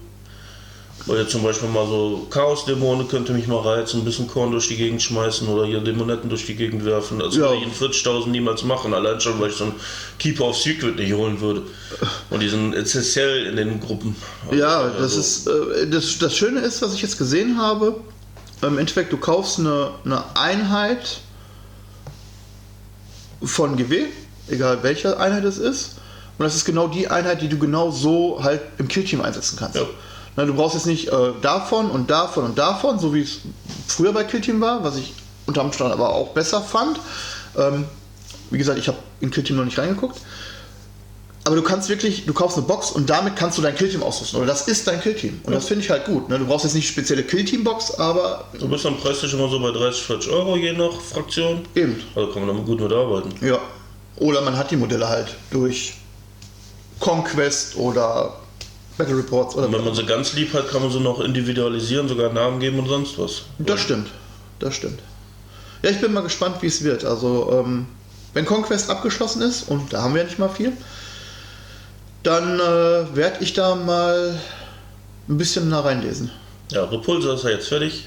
Weil 1.06 1.20
jetzt 1.20 1.30
zum 1.32 1.42
Beispiel 1.42 1.68
mal 1.68 1.86
so 1.86 2.26
Chaos-Dämonen 2.30 3.08
könnte 3.08 3.32
mich 3.32 3.46
mal 3.46 3.60
reizen, 3.60 4.00
ein 4.00 4.04
bisschen 4.04 4.28
Korn 4.28 4.50
durch 4.52 4.68
die 4.68 4.76
Gegend 4.76 5.00
schmeißen 5.02 5.48
oder 5.48 5.64
hier 5.64 5.80
Dämonetten 5.80 6.28
durch 6.28 6.44
die 6.44 6.54
Gegend 6.54 6.84
werfen. 6.84 7.18
Das 7.18 7.34
Ja. 7.34 7.42
würde 7.42 7.56
ich 7.56 7.62
in 7.64 7.72
40.000 7.72 8.28
niemals 8.28 8.62
machen, 8.64 8.92
allein 8.92 9.18
schon, 9.20 9.40
weil 9.40 9.48
ich 9.50 9.56
so 9.56 9.64
einen 9.64 9.74
Keeper 10.18 10.44
of 10.48 10.56
Secret 10.58 10.96
nicht 10.96 11.12
holen 11.14 11.40
würde. 11.40 11.62
Und 12.28 12.40
die 12.40 12.48
sind 12.48 12.74
essentiell 12.74 13.46
in 13.46 13.56
den 13.56 13.80
Gruppen. 13.80 14.14
Ja, 14.52 14.80
Also, 14.82 14.98
das 15.00 15.16
ist 15.16 15.46
äh, 15.46 15.86
das, 15.88 16.18
das 16.18 16.36
Schöne 16.36 16.60
ist, 16.60 16.82
was 16.82 16.92
ich 16.94 17.00
jetzt 17.02 17.16
gesehen 17.18 17.56
habe. 17.58 17.96
Im 18.62 18.76
Endeffekt, 18.78 19.10
du 19.10 19.16
kaufst 19.16 19.58
eine, 19.58 19.92
eine 20.04 20.22
Einheit 20.36 21.20
von 23.42 23.76
GW, 23.76 24.04
egal 24.48 24.82
welche 24.82 25.18
Einheit 25.18 25.44
es 25.44 25.58
ist. 25.58 25.92
Und 26.38 26.44
das 26.44 26.54
ist 26.54 26.64
genau 26.64 26.88
die 26.88 27.08
Einheit, 27.08 27.42
die 27.42 27.48
du 27.48 27.58
genau 27.58 27.90
so 27.90 28.42
halt 28.42 28.60
im 28.78 28.88
Killteam 28.88 29.20
einsetzen 29.22 29.56
kannst. 29.58 29.76
Ja. 29.76 29.86
Na, 30.36 30.44
du 30.44 30.54
brauchst 30.54 30.74
jetzt 30.74 30.86
nicht 30.86 31.08
äh, 31.08 31.32
davon 31.42 31.90
und 31.90 32.10
davon 32.10 32.44
und 32.44 32.58
davon, 32.58 32.98
so 32.98 33.12
wie 33.14 33.22
es 33.22 33.38
früher 33.86 34.12
bei 34.12 34.24
Killteam 34.24 34.60
war, 34.60 34.84
was 34.84 34.96
ich 34.96 35.12
unter 35.46 35.62
Umständen 35.62 35.92
aber 35.92 36.10
auch 36.10 36.28
besser 36.28 36.60
fand. 36.60 36.98
Ähm, 37.58 37.84
wie 38.50 38.58
gesagt, 38.58 38.78
ich 38.78 38.88
habe 38.88 38.98
in 39.20 39.30
Killteam 39.30 39.56
noch 39.56 39.64
nicht 39.64 39.78
reingeguckt. 39.78 40.20
Aber 41.44 41.56
du 41.56 41.62
kannst 41.62 41.88
wirklich, 41.88 42.26
du 42.26 42.34
kaufst 42.34 42.58
eine 42.58 42.66
Box 42.66 42.90
und 42.90 43.08
damit 43.08 43.34
kannst 43.34 43.56
du 43.58 43.62
dein 43.62 43.74
Killteam 43.74 44.02
ausrüsten. 44.02 44.38
Oder 44.38 44.48
das 44.48 44.68
ist 44.68 44.86
dein 44.86 45.00
Killteam. 45.00 45.40
Und 45.44 45.54
das 45.54 45.66
finde 45.66 45.82
ich 45.82 45.90
halt 45.90 46.04
gut. 46.04 46.28
Ne? 46.28 46.38
Du 46.38 46.46
brauchst 46.46 46.64
jetzt 46.64 46.74
nicht 46.74 46.86
spezielle 46.86 47.22
Killteam-Box, 47.22 47.98
aber 47.98 48.44
Du 48.58 48.68
bist 48.68 48.84
dann 48.84 48.96
preislich 48.98 49.32
immer 49.32 49.48
so 49.48 49.58
bei 49.58 49.70
30, 49.70 50.02
40 50.02 50.30
Euro 50.32 50.56
je 50.56 50.72
nach 50.72 51.00
Fraktion. 51.00 51.62
eben. 51.74 52.00
Also 52.14 52.30
kann 52.30 52.42
man 52.44 52.48
damit 52.54 52.66
gut 52.66 52.80
mitarbeiten. 52.80 53.32
Ja. 53.44 53.58
Oder 54.16 54.42
man 54.42 54.56
hat 54.56 54.70
die 54.70 54.76
Modelle 54.76 55.08
halt 55.08 55.34
durch 55.50 55.94
Conquest 57.00 57.76
oder 57.76 58.34
Battle 59.00 59.16
Reports 59.18 59.54
oder 59.56 59.66
Und 59.66 59.72
wenn 59.72 59.84
man 59.84 59.94
sie 59.94 60.04
ganz 60.04 60.34
lieb 60.34 60.52
hat, 60.52 60.68
kann 60.68 60.82
man 60.82 60.90
sie 60.90 61.00
noch 61.00 61.20
individualisieren, 61.20 62.06
sogar 62.08 62.32
Namen 62.32 62.60
geben 62.60 62.78
und 62.78 62.88
sonst 62.88 63.18
was. 63.18 63.42
Das 63.58 63.80
stimmt. 63.80 64.08
Das 64.58 64.74
stimmt. 64.74 65.00
Ja, 65.82 65.90
ich 65.90 66.00
bin 66.00 66.12
mal 66.12 66.20
gespannt, 66.20 66.56
wie 66.60 66.66
es 66.66 66.84
wird. 66.84 67.04
Also, 67.04 67.62
ähm, 67.64 67.86
wenn 68.34 68.44
Conquest 68.44 68.90
abgeschlossen 68.90 69.40
ist, 69.42 69.68
und 69.68 69.92
da 69.92 70.02
haben 70.02 70.14
wir 70.14 70.20
ja 70.22 70.26
nicht 70.28 70.38
mal 70.38 70.50
viel, 70.50 70.72
dann 72.22 72.60
äh, 72.60 73.16
werde 73.16 73.38
ich 73.40 73.54
da 73.54 73.74
mal 73.74 74.38
ein 75.28 75.38
bisschen 75.38 75.70
nach 75.70 75.84
reinlesen. 75.84 76.30
Ja, 76.70 76.84
Repulsor 76.84 77.34
ist 77.34 77.44
ja 77.44 77.50
jetzt 77.50 77.68
fertig. 77.68 78.06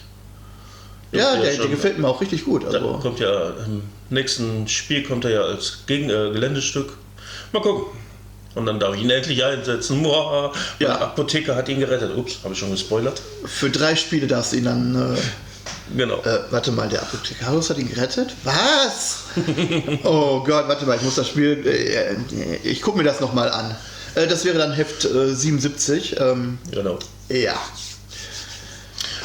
Ja, 1.12 1.34
Dürfte 1.36 1.50
der, 1.50 1.58
der 1.58 1.68
gefällt 1.68 1.98
mir 2.00 2.08
auch 2.08 2.22
richtig 2.22 2.46
gut. 2.46 2.64
Da 2.64 2.68
Also, 2.68 3.00
kommt 3.02 3.20
ja 3.20 3.50
im 3.66 3.84
nächsten 4.10 4.68
Spiel 4.68 5.04
kommt 5.04 5.26
er 5.26 5.32
ja 5.32 5.42
als 5.42 5.80
Gegen 5.88 6.10
äh, 6.10 6.32
Geländestück. 6.32 6.94
Mal 7.52 7.62
gucken. 7.62 7.86
Und 8.56 8.66
dann 8.68 8.80
darf 8.80 8.94
ich 8.96 9.02
ihn 9.02 9.10
endlich 9.10 9.44
einsetzen. 9.44 10.04
Boah, 10.04 10.54
Ja. 10.80 10.90
ja. 10.90 10.98
Apotheker 11.00 11.56
hat 11.56 11.68
ihn 11.70 11.80
gerettet. 11.80 12.16
Ups, 12.16 12.38
habe 12.44 12.54
ich 12.54 12.60
schon 12.60 12.72
gespoilert. 12.72 13.22
Für 13.46 13.70
drei 13.70 13.96
Spiele 13.96 14.28
darfst 14.28 14.54
du 14.54 14.58
ihn 14.58 14.66
dann. 14.66 15.16
Äh, 15.16 15.20
Genau. 15.98 16.22
äh, 16.24 16.40
warte 16.50 16.72
mal, 16.72 16.88
der 16.88 17.02
Apothekarus 17.02 17.70
hat 17.70 17.78
ihn 17.78 17.90
gerettet? 17.90 18.34
Was? 18.44 19.24
oh 20.04 20.42
Gott, 20.44 20.68
warte 20.68 20.86
mal, 20.86 20.96
ich 20.96 21.02
muss 21.02 21.16
das 21.16 21.28
Spiel. 21.28 21.62
Äh, 21.66 22.14
äh, 22.14 22.58
ich 22.64 22.82
gucke 22.82 22.98
mir 22.98 23.04
das 23.04 23.20
nochmal 23.20 23.50
an. 23.50 23.76
Äh, 24.16 24.28
das 24.28 24.46
wäre 24.46 24.58
dann 24.58 24.72
Heft 24.72 25.06
äh, 25.06 25.34
77. 25.36 26.16
Ähm, 26.20 26.58
Genau. 26.72 27.00
ja. 27.30 27.56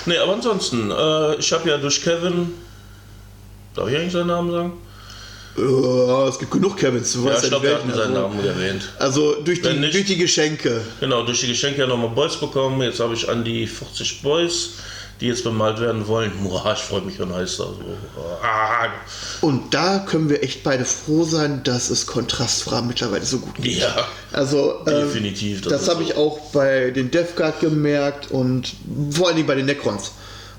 Nee, 0.06 0.16
aber 0.18 0.32
ansonsten, 0.35 0.90
äh, 0.90 1.35
ich 1.37 1.52
habe 1.52 1.68
ja 1.68 1.76
durch 1.76 2.02
Kevin. 2.02 2.54
Darf 3.75 3.88
ich 3.88 3.97
eigentlich 3.97 4.12
seinen 4.12 4.28
Namen 4.28 4.50
sagen? 4.50 4.73
Äh, 5.58 6.28
es 6.28 6.38
gibt 6.38 6.50
genug 6.50 6.76
Kevins. 6.76 7.12
Du 7.12 7.26
Ja, 7.26 7.36
ich 7.42 7.48
glaube, 7.48 7.66
wir 7.68 7.74
hatten 7.74 7.90
seinen 7.90 8.16
also, 8.16 8.28
Namen 8.28 8.44
erwähnt. 8.44 8.88
also 8.98 9.34
durch 9.42 9.60
die, 9.62 9.72
nicht- 9.74 9.94
durch 9.94 10.04
die 10.06 10.16
Geschenke. 10.16 10.80
Genau, 11.00 11.24
durch 11.24 11.40
die 11.40 11.48
Geschenke 11.48 11.80
ja 11.80 11.86
nochmal 11.86 12.10
Boys 12.10 12.36
bekommen. 12.36 12.80
Jetzt 12.82 13.00
habe 13.00 13.14
ich 13.14 13.28
an 13.28 13.44
die 13.44 13.66
40 13.66 14.22
Boys, 14.22 14.70
die 15.20 15.26
jetzt 15.26 15.42
bemalt 15.44 15.80
werden 15.80 16.06
wollen. 16.06 16.30
Boah, 16.44 16.72
ich 16.76 16.82
freue 16.82 17.00
mich 17.02 17.16
schon 17.16 17.34
heiß. 17.34 17.60
Also, 17.60 17.78
ah, 18.42 18.86
Und 19.40 19.74
da 19.74 19.98
können 19.98 20.28
wir 20.30 20.42
echt 20.42 20.62
beide 20.62 20.84
froh 20.84 21.24
sein, 21.24 21.62
dass 21.64 21.90
es 21.90 22.06
kontrastfrei 22.06 22.82
mittlerweile 22.82 23.24
so 23.24 23.38
gut 23.40 23.56
geht. 23.56 23.78
ja, 23.78 24.06
Also 24.32 24.80
ähm, 24.86 24.94
definitiv. 24.94 25.62
Das, 25.62 25.82
ist 25.82 25.88
habe 25.88 26.04
so. 26.04 26.10
ich 26.10 26.16
auch 26.16 26.38
bei 26.52 26.90
den 26.90 27.10
Death 27.10 27.34
Guard 27.36 27.60
gemerkt 27.60 28.30
und 28.30 28.74
vor 29.10 29.26
allen 29.28 29.36
Dingen 29.36 29.48
bei 29.48 29.54
den 29.56 29.66
Necrons. 29.66 30.12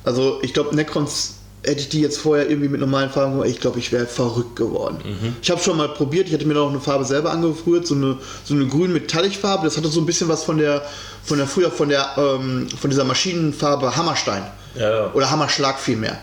Also 0.03 0.39
ich 0.41 0.53
glaube, 0.53 0.75
Necrons 0.75 1.35
hätte 1.63 1.81
ich 1.81 1.89
die 1.89 2.01
jetzt 2.01 2.19
vorher 2.19 2.49
irgendwie 2.49 2.69
mit 2.69 2.79
normalen 2.79 3.09
Farben 3.09 3.33
gemacht, 3.33 3.49
ich 3.49 3.59
glaube, 3.59 3.79
ich 3.79 3.91
wäre 3.91 4.05
verrückt 4.05 4.55
geworden. 4.55 4.97
Mhm. 5.03 5.35
Ich 5.41 5.51
habe 5.51 5.61
schon 5.61 5.77
mal 5.77 5.89
probiert, 5.89 6.27
ich 6.27 6.33
hatte 6.33 6.45
mir 6.45 6.53
noch 6.53 6.69
eine 6.69 6.79
Farbe 6.79 7.03
selber 7.03 7.31
angerührt, 7.31 7.85
so 7.85 7.95
eine, 7.95 8.17
so 8.45 8.53
eine 8.53 8.67
grün 8.67 8.93
Metallic-Farbe. 8.93 9.65
Das 9.65 9.77
hatte 9.77 9.89
so 9.89 9.99
ein 9.99 10.05
bisschen 10.05 10.29
was 10.29 10.43
von 10.43 10.57
der, 10.57 10.83
von 11.23 11.37
der 11.37 11.47
früher 11.47 11.69
von 11.71 11.89
der, 11.89 12.07
ähm, 12.17 12.69
von 12.69 12.89
dieser 12.89 13.03
Maschinenfarbe 13.03 13.95
Hammerstein. 13.95 14.43
Ja. 14.75 15.11
Oder 15.13 15.29
Hammerschlag 15.29 15.79
vielmehr. 15.79 16.17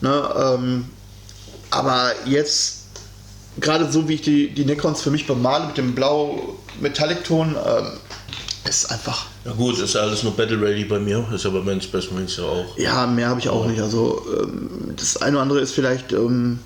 Ne, 0.00 0.22
ähm, 0.36 0.84
aber 1.70 2.12
jetzt, 2.26 2.80
gerade 3.60 3.90
so 3.90 4.08
wie 4.08 4.14
ich 4.14 4.22
die, 4.22 4.50
die 4.50 4.64
Necrons 4.64 5.00
für 5.00 5.10
mich 5.10 5.26
bemale 5.26 5.66
mit 5.66 5.78
dem 5.78 5.94
blau-Metallic-Ton, 5.94 7.54
ähm, 7.54 7.86
ist 8.64 8.90
einfach. 8.90 9.26
Ja 9.44 9.52
gut, 9.52 9.78
ist 9.78 9.96
alles 9.96 10.22
nur 10.22 10.32
Battle 10.36 10.60
Ready 10.60 10.84
bei 10.84 10.98
mir. 10.98 11.26
Ist 11.34 11.44
bei 11.44 11.50
Men's 11.60 11.86
Best 11.86 12.12
Marines 12.12 12.36
ja 12.36 12.44
auch. 12.44 12.78
Ja, 12.78 13.06
mehr 13.06 13.28
habe 13.28 13.40
ich 13.40 13.48
auch 13.48 13.66
nicht. 13.66 13.80
Also 13.80 14.24
ähm, 14.40 14.94
das 14.96 15.16
eine 15.16 15.32
oder 15.36 15.42
andere 15.42 15.60
ist 15.60 15.72
vielleicht, 15.72 16.12
ähm, 16.12 16.58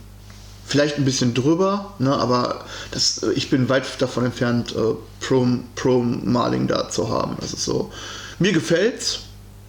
vielleicht 0.67 0.97
ein 0.99 1.05
bisschen 1.05 1.33
drüber, 1.33 1.95
ne, 1.99 2.15
aber 2.15 2.65
das, 2.91 3.23
äh, 3.23 3.33
ich 3.33 3.49
bin 3.51 3.69
weit 3.69 3.85
davon 4.01 4.27
entfernt, 4.27 4.75
äh, 4.77 4.95
Pro, 5.27 5.47
Pro 5.75 6.01
Maling 6.03 6.67
da 6.67 6.91
zu 6.91 7.09
haben. 7.09 7.37
Das 7.41 7.53
ist 7.53 7.65
so. 7.65 7.91
Mir 8.39 8.53
gefällt's 8.53 9.21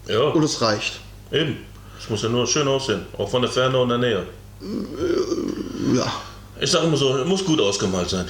Ja, 0.07 0.19
und 0.21 0.43
es 0.43 0.61
reicht. 0.61 0.99
eben. 1.31 1.57
Es 1.99 2.09
muss 2.09 2.21
ja 2.23 2.29
nur 2.29 2.45
schön 2.45 2.67
aussehen. 2.67 3.05
Auch 3.17 3.29
von 3.29 3.41
der 3.41 3.49
Ferne 3.51 3.77
und 3.79 3.89
der 3.89 3.97
Nähe. 3.97 4.23
Ja. 5.95 6.11
Ich 6.59 6.71
sage 6.71 6.87
immer 6.87 6.97
so, 6.97 7.15
es 7.17 7.27
muss 7.27 7.43
gut 7.45 7.59
ausgemalt 7.61 8.09
sein. 8.09 8.25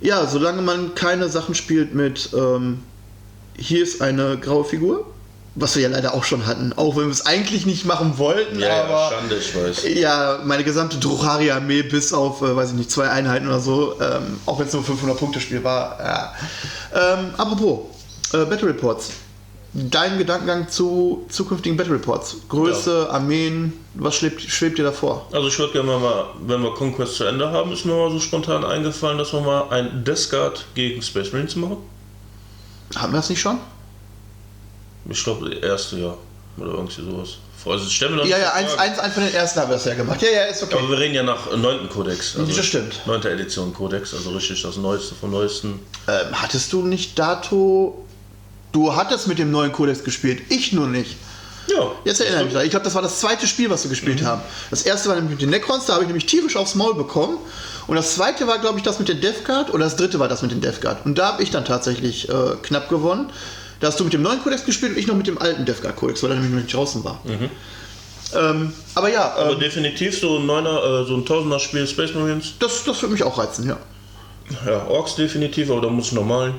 Ja, 0.00 0.26
solange 0.26 0.62
man 0.62 0.94
keine 0.94 1.28
Sachen 1.28 1.54
spielt 1.54 1.94
mit 1.94 2.30
ähm, 2.32 2.82
hier 3.56 3.82
ist 3.82 4.00
eine 4.00 4.38
graue 4.38 4.64
Figur, 4.64 5.06
was 5.56 5.74
wir 5.74 5.82
ja 5.82 5.88
leider 5.88 6.14
auch 6.14 6.22
schon 6.24 6.46
hatten, 6.46 6.72
auch 6.76 6.96
wenn 6.96 7.06
wir 7.06 7.12
es 7.12 7.26
eigentlich 7.26 7.66
nicht 7.66 7.84
machen 7.84 8.16
wollten, 8.16 8.62
aber 8.62 9.10
Schande, 9.10 9.36
ich 9.36 9.54
weiß. 9.54 9.82
ja, 9.94 10.38
meine 10.44 10.62
gesamte 10.62 10.98
Druchari-Armee 10.98 11.82
bis 11.82 12.12
auf, 12.12 12.42
äh, 12.42 12.54
weiß 12.54 12.70
ich 12.70 12.76
nicht, 12.76 12.90
zwei 12.90 13.08
Einheiten 13.10 13.48
oder 13.48 13.58
so, 13.58 14.00
ähm, 14.00 14.38
auch 14.46 14.58
wenn 14.60 14.68
es 14.68 14.72
nur 14.72 14.82
ein 14.82 14.86
500-Punkte-Spiel 14.86 15.64
war. 15.64 15.98
Ja. 15.98 16.34
Ähm, 16.94 17.30
apropos, 17.36 17.80
äh, 18.32 18.44
Battle 18.44 18.68
Reports. 18.68 19.10
Dein 19.74 20.16
Gedankengang 20.16 20.68
zu 20.70 21.26
zukünftigen 21.28 21.76
Battle 21.76 21.94
Reports. 21.94 22.36
Größe, 22.48 23.08
Armeen, 23.10 23.74
was 23.94 24.16
schwebt, 24.16 24.40
schwebt 24.40 24.78
dir 24.78 24.84
davor? 24.84 25.28
Also 25.30 25.48
ich 25.48 25.58
würde 25.58 25.74
gerne 25.74 25.98
mal, 25.98 26.26
wenn 26.40 26.62
wir 26.62 26.74
Conquest 26.74 27.16
zu 27.16 27.24
Ende 27.24 27.50
haben, 27.50 27.72
ist 27.72 27.84
mir 27.84 27.92
mal 27.94 28.10
so 28.10 28.18
spontan 28.18 28.64
eingefallen, 28.64 29.18
dass 29.18 29.32
wir 29.32 29.40
mal 29.40 29.68
ein 29.70 30.04
Death 30.04 30.30
Guard 30.30 30.64
gegen 30.74 31.02
Space 31.02 31.32
Marines 31.32 31.54
machen. 31.56 31.76
Haben 32.96 33.12
wir 33.12 33.18
das 33.18 33.28
nicht 33.28 33.40
schon? 33.40 33.58
Ich 35.10 35.22
glaube, 35.22 35.50
der 35.50 35.62
erste 35.62 35.98
Jahr. 35.98 36.16
Oder 36.56 36.72
irgendwie 36.72 37.02
sowas. 37.02 37.36
Also 37.66 37.86
ich 37.86 37.94
stelle 37.94 38.12
mir 38.12 38.16
noch 38.18 38.26
Ja, 38.26 38.38
ja, 38.38 38.52
eins, 38.52 38.74
eins, 38.78 38.98
eins 38.98 39.14
von 39.14 39.22
den 39.22 39.34
ersten 39.34 39.60
haben 39.60 39.68
wir 39.68 39.74
das 39.74 39.84
ja 39.84 39.94
gemacht. 39.94 40.22
Ja, 40.22 40.28
ja, 40.30 40.44
ist 40.44 40.62
okay. 40.62 40.76
Aber 40.78 40.88
wir 40.88 40.98
reden 40.98 41.14
ja 41.14 41.22
nach 41.22 41.54
9. 41.54 41.88
Kodex. 41.90 42.34
Das 42.34 42.64
stimmt. 42.64 43.00
9. 43.06 43.22
Edition 43.26 43.74
Kodex, 43.74 44.14
also 44.14 44.30
richtig 44.30 44.62
das 44.62 44.76
Neueste 44.76 45.14
vom 45.14 45.30
Neuesten. 45.30 45.80
Ähm, 46.08 46.26
hattest 46.32 46.72
du 46.72 46.82
nicht 46.82 47.18
Dato. 47.18 48.06
Du 48.72 48.94
hattest 48.94 49.28
mit 49.28 49.38
dem 49.38 49.50
neuen 49.50 49.72
Kodex 49.72 50.04
gespielt, 50.04 50.42
ich 50.50 50.72
nur 50.72 50.86
nicht. 50.86 51.16
Ja. 51.68 51.92
Jetzt 52.04 52.20
erinnere 52.20 52.40
ich 52.40 52.44
mich. 52.46 52.54
dran. 52.54 52.64
Ich 52.64 52.70
glaube, 52.70 52.84
das 52.84 52.94
war 52.94 53.02
das 53.02 53.20
zweite 53.20 53.46
Spiel, 53.46 53.68
was 53.70 53.84
wir 53.84 53.90
gespielt 53.90 54.24
haben. 54.24 54.40
Das 54.70 54.82
erste 54.82 55.08
war 55.08 55.16
nämlich 55.16 55.32
mit 55.32 55.42
den 55.42 55.50
Necrons, 55.50 55.86
da 55.86 55.94
habe 55.94 56.02
ich 56.02 56.08
nämlich 56.08 56.26
tierisch 56.26 56.56
aufs 56.56 56.74
Maul 56.74 56.94
bekommen. 56.94 57.38
Und 57.86 57.96
das 57.96 58.14
zweite 58.14 58.46
war, 58.46 58.58
glaube 58.58 58.78
ich, 58.78 58.84
das 58.84 58.98
mit 58.98 59.08
den 59.08 59.20
Death 59.20 59.44
Guard. 59.44 59.72
Oder 59.72 59.84
das 59.84 59.96
dritte 59.96 60.18
war 60.18 60.28
das 60.28 60.42
mit 60.42 60.50
den 60.50 60.60
Death 60.60 60.80
Guard. 60.80 61.04
Und 61.04 61.18
da 61.18 61.32
habe 61.32 61.42
ich 61.42 61.50
dann 61.50 61.64
tatsächlich 61.64 62.28
äh, 62.28 62.32
knapp 62.62 62.88
gewonnen. 62.88 63.30
Da 63.80 63.88
hast 63.88 64.00
du 64.00 64.04
mit 64.04 64.12
dem 64.12 64.22
neuen 64.22 64.42
Kodex 64.42 64.64
gespielt 64.64 64.92
und 64.92 64.98
ich 64.98 65.06
noch 65.06 65.14
mit 65.14 65.26
dem 65.26 65.38
alten 65.38 65.64
Death 65.64 65.82
Guard 65.82 65.96
Kodex, 65.96 66.22
weil 66.22 66.30
er 66.30 66.36
nämlich 66.36 66.52
noch 66.52 66.60
nicht 66.62 66.74
draußen 66.74 67.04
war. 67.04 67.20
Ähm, 68.34 68.72
aber 68.94 69.10
ja, 69.10 69.34
Aber 69.36 69.52
ähm, 69.52 69.60
definitiv 69.60 70.18
so 70.18 70.38
ein 70.38 70.46
9er, 70.46 71.02
äh, 71.02 71.06
so 71.06 71.14
ein 71.14 71.24
1000er 71.24 71.58
Spiel 71.60 71.86
Space 71.86 72.12
Marines. 72.14 72.54
das, 72.58 72.84
das 72.84 73.00
würde 73.00 73.12
mich 73.12 73.22
auch 73.22 73.38
reizen, 73.38 73.66
ja. 73.66 73.78
Ja, 74.66 74.86
Orks 74.86 75.14
definitiv, 75.14 75.70
aber 75.70 75.82
da 75.82 75.88
muss 75.88 76.06
ich 76.06 76.12
normal. 76.12 76.54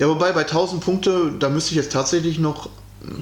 Ja, 0.00 0.08
wobei 0.08 0.32
bei 0.32 0.40
1000 0.40 0.82
Punkte, 0.82 1.30
da 1.38 1.50
müsste 1.50 1.72
ich 1.72 1.76
jetzt 1.76 1.92
tatsächlich 1.92 2.38
noch 2.38 2.70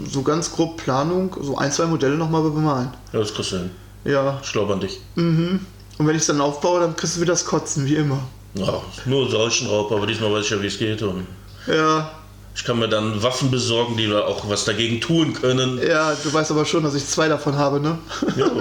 so 0.08 0.22
ganz 0.22 0.52
grob 0.52 0.76
Planung, 0.76 1.36
so 1.40 1.56
ein, 1.58 1.72
zwei 1.72 1.86
Modelle 1.86 2.16
nochmal 2.16 2.42
bemalen. 2.42 2.90
Ja, 3.12 3.18
das 3.18 3.34
kriegst 3.34 3.50
du 3.50 3.56
hin. 3.56 3.70
Ja, 4.04 4.40
an 4.70 4.80
dich. 4.80 5.00
und 5.16 5.66
wenn 5.98 6.14
ich 6.14 6.20
es 6.22 6.26
dann 6.28 6.40
aufbaue, 6.40 6.80
dann 6.80 6.94
kriegst 6.94 7.16
du 7.16 7.20
wieder 7.20 7.32
das 7.32 7.44
Kotzen, 7.44 7.84
wie 7.84 7.96
immer. 7.96 8.20
Ja, 8.54 8.80
nur 9.06 9.28
Seuchenraub, 9.28 9.90
aber 9.90 10.06
diesmal 10.06 10.32
weiß 10.32 10.44
ich 10.44 10.50
ja, 10.50 10.62
wie 10.62 10.66
es 10.68 10.78
geht. 10.78 11.02
Und 11.02 11.26
Ja, 11.66 12.12
ich 12.54 12.64
kann 12.64 12.78
mir 12.78 12.88
dann 12.88 13.20
Waffen 13.24 13.50
besorgen, 13.50 13.96
die 13.96 14.06
da 14.08 14.20
auch 14.24 14.48
was 14.48 14.64
dagegen 14.64 15.00
tun 15.00 15.32
können. 15.32 15.80
ja, 15.84 16.12
du 16.22 16.32
weißt 16.32 16.52
aber 16.52 16.64
schon, 16.64 16.84
dass 16.84 16.94
ich 16.94 17.04
zwei 17.06 17.26
davon 17.26 17.56
habe, 17.56 17.80
ne? 17.80 17.98
Ja? 18.36 18.46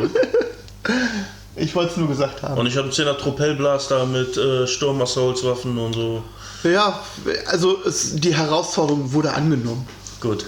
Ich 1.59 1.75
wollte 1.75 1.91
es 1.91 1.97
nur 1.97 2.07
gesagt 2.07 2.43
haben. 2.43 2.55
und 2.59 2.67
ich 2.67 2.77
habe 2.77 2.83
einen 2.83 2.93
10er 2.93 3.17
Tropellblaster 3.17 4.05
mit 4.05 4.38
äh, 4.38 4.67
Sturm-Assaults-Waffen 4.67 5.75
und 5.79 5.93
so. 5.93 6.24
Ja, 6.64 7.04
also 7.46 7.84
es, 7.86 8.16
die 8.16 8.34
Herausforderung 8.34 9.14
wurde 9.14 9.34
angenommen. 9.34 9.88
Gut. 10.20 10.46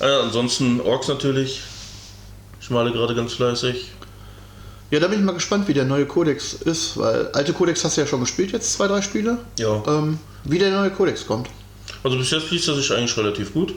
Äh, 0.00 0.06
ansonsten 0.06 0.80
Orks 0.80 1.08
natürlich. 1.08 1.60
Ich 2.60 2.70
male 2.70 2.92
gerade 2.92 3.14
ganz 3.14 3.32
fleißig. 3.34 3.90
Ja, 4.90 5.00
da 5.00 5.08
bin 5.08 5.18
ich 5.18 5.24
mal 5.24 5.32
gespannt, 5.32 5.68
wie 5.68 5.74
der 5.74 5.84
neue 5.84 6.06
Kodex 6.06 6.54
ist, 6.54 6.96
weil 6.96 7.28
alte 7.32 7.52
Kodex 7.52 7.84
hast 7.84 7.96
du 7.96 8.00
ja 8.00 8.06
schon 8.06 8.20
gespielt, 8.20 8.52
jetzt 8.52 8.72
zwei, 8.72 8.86
drei 8.86 9.02
Spiele. 9.02 9.38
Ja. 9.58 9.82
Ähm, 9.86 10.18
wie 10.44 10.58
der 10.58 10.70
neue 10.70 10.90
Kodex 10.90 11.26
kommt. 11.26 11.48
Also 12.02 12.16
bis 12.16 12.30
jetzt 12.30 12.50
liest 12.50 12.68
er 12.68 12.74
sich 12.74 12.90
eigentlich 12.92 13.16
relativ 13.16 13.52
gut. 13.52 13.74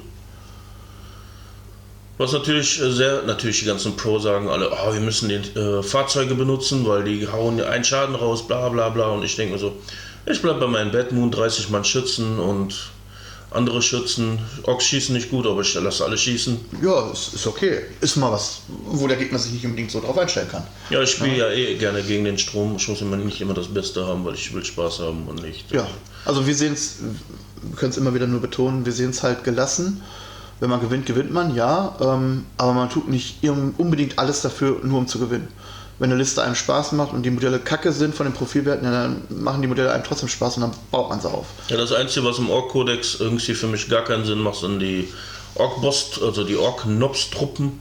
Was 2.18 2.34
natürlich 2.34 2.80
äh, 2.80 2.92
sehr, 2.92 3.24
natürlich 3.24 3.60
die 3.60 3.66
ganzen 3.66 3.98
Pro 3.98 4.20
sagen 4.20 4.48
alle, 4.48 4.72
oh, 4.72 4.94
wir 4.94 5.02
müssen 5.02 5.28
den 5.28 5.44
äh, 5.56 5.82
Fahrzeuge 5.84 6.36
benutzen, 6.36 6.86
weil 6.86 7.04
die 7.04 7.28
hauen 7.28 7.60
einen 7.60 7.84
Schaden 7.84 8.16
raus, 8.16 8.48
bla 8.48 8.70
bla 8.70 8.90
bla. 8.90 9.08
Und 9.08 9.24
ich 9.24 9.36
denke 9.36 9.54
mir 9.54 9.60
so, 9.60 9.74
ich 10.26 10.42
bleib 10.42 10.60
bei 10.60 10.68
meinen 10.68 10.92
Batmoon, 10.92 11.32
30 11.32 11.70
Mann 11.70 11.84
Schützen 11.84 12.40
und 12.40 12.92
andere 13.52 13.82
Schützen. 13.82 14.40
Ochs 14.64 14.86
schießen 14.86 15.14
nicht 15.14 15.30
gut, 15.30 15.46
aber 15.46 15.62
ich 15.62 15.74
lasse 15.74 16.06
alle 16.06 16.18
schießen. 16.18 16.58
Ja, 16.82 17.12
ist, 17.12 17.34
ist 17.34 17.46
okay. 17.46 17.82
Ist 18.00 18.16
mal 18.16 18.32
was, 18.32 18.62
wo 18.86 19.08
der 19.08 19.18
Gegner 19.18 19.38
sich 19.38 19.52
nicht 19.52 19.66
unbedingt 19.66 19.92
so 19.92 20.00
drauf 20.00 20.18
einstellen 20.18 20.48
kann. 20.50 20.64
Ja, 20.90 21.02
ich 21.02 21.12
spiele 21.12 21.38
ja. 21.38 21.50
eh 21.50 21.76
gerne 21.76 22.02
gegen 22.02 22.24
den 22.24 22.38
Strom. 22.38 22.76
Ich 22.78 22.88
muss 22.88 23.02
immer 23.02 23.18
nicht 23.18 23.42
immer 23.42 23.54
das 23.54 23.68
Beste 23.68 24.06
haben, 24.06 24.24
weil 24.26 24.36
ich 24.36 24.54
will 24.54 24.64
Spaß 24.64 25.00
haben 25.00 25.28
und 25.28 25.42
nicht. 25.42 25.70
Ja, 25.72 25.88
also 26.26 26.48
wir 26.48 26.56
sehen 26.56 26.74
es, 26.74 26.98
wir 27.62 27.76
können 27.76 27.92
es 27.92 27.98
immer 27.98 28.14
wieder 28.14 28.28
nur 28.28 28.40
betonen, 28.40 28.86
wir 28.86 28.94
sehen 28.94 29.10
es 29.10 29.22
halt 29.22 29.44
gelassen. 29.44 30.02
Wenn 30.62 30.70
man 30.70 30.80
gewinnt, 30.80 31.08
gewinnt 31.08 31.34
man, 31.34 31.56
ja, 31.56 31.96
ähm, 32.00 32.46
aber 32.58 32.74
man 32.74 32.90
tut 32.90 33.10
nicht 33.10 33.40
unbedingt 33.44 34.20
alles 34.20 34.42
dafür, 34.42 34.80
nur 34.84 35.00
um 35.00 35.08
zu 35.08 35.18
gewinnen. 35.18 35.48
Wenn 36.02 36.10
eine 36.10 36.18
Liste 36.18 36.42
einem 36.42 36.56
Spaß 36.56 36.94
macht 36.94 37.14
und 37.14 37.22
die 37.22 37.30
Modelle 37.30 37.60
kacke 37.60 37.92
sind 37.92 38.16
von 38.16 38.26
den 38.26 38.34
Profilwerten, 38.34 38.86
ja, 38.86 38.92
dann 38.92 39.22
machen 39.30 39.62
die 39.62 39.68
Modelle 39.68 39.92
einem 39.92 40.04
trotzdem 40.04 40.30
Spaß 40.30 40.56
und 40.56 40.62
dann 40.62 40.72
baut 40.90 41.10
man 41.10 41.22
sie 41.22 41.30
auf. 41.30 41.46
Ja, 41.68 41.78
das 41.78 41.92
Einzige, 41.92 42.26
was 42.26 42.40
im 42.40 42.50
Ork-Kodex 42.50 43.20
irgendwie 43.20 43.54
für 43.54 43.68
mich 43.68 43.88
gar 43.88 44.04
keinen 44.04 44.26
Sinn 44.26 44.40
macht, 44.40 44.56
sind 44.56 44.80
die 44.80 45.14
Ork-Boss, 45.54 46.20
also 46.24 46.44
die 46.44 46.58
Ork-Nobs-Truppen. 46.58 47.80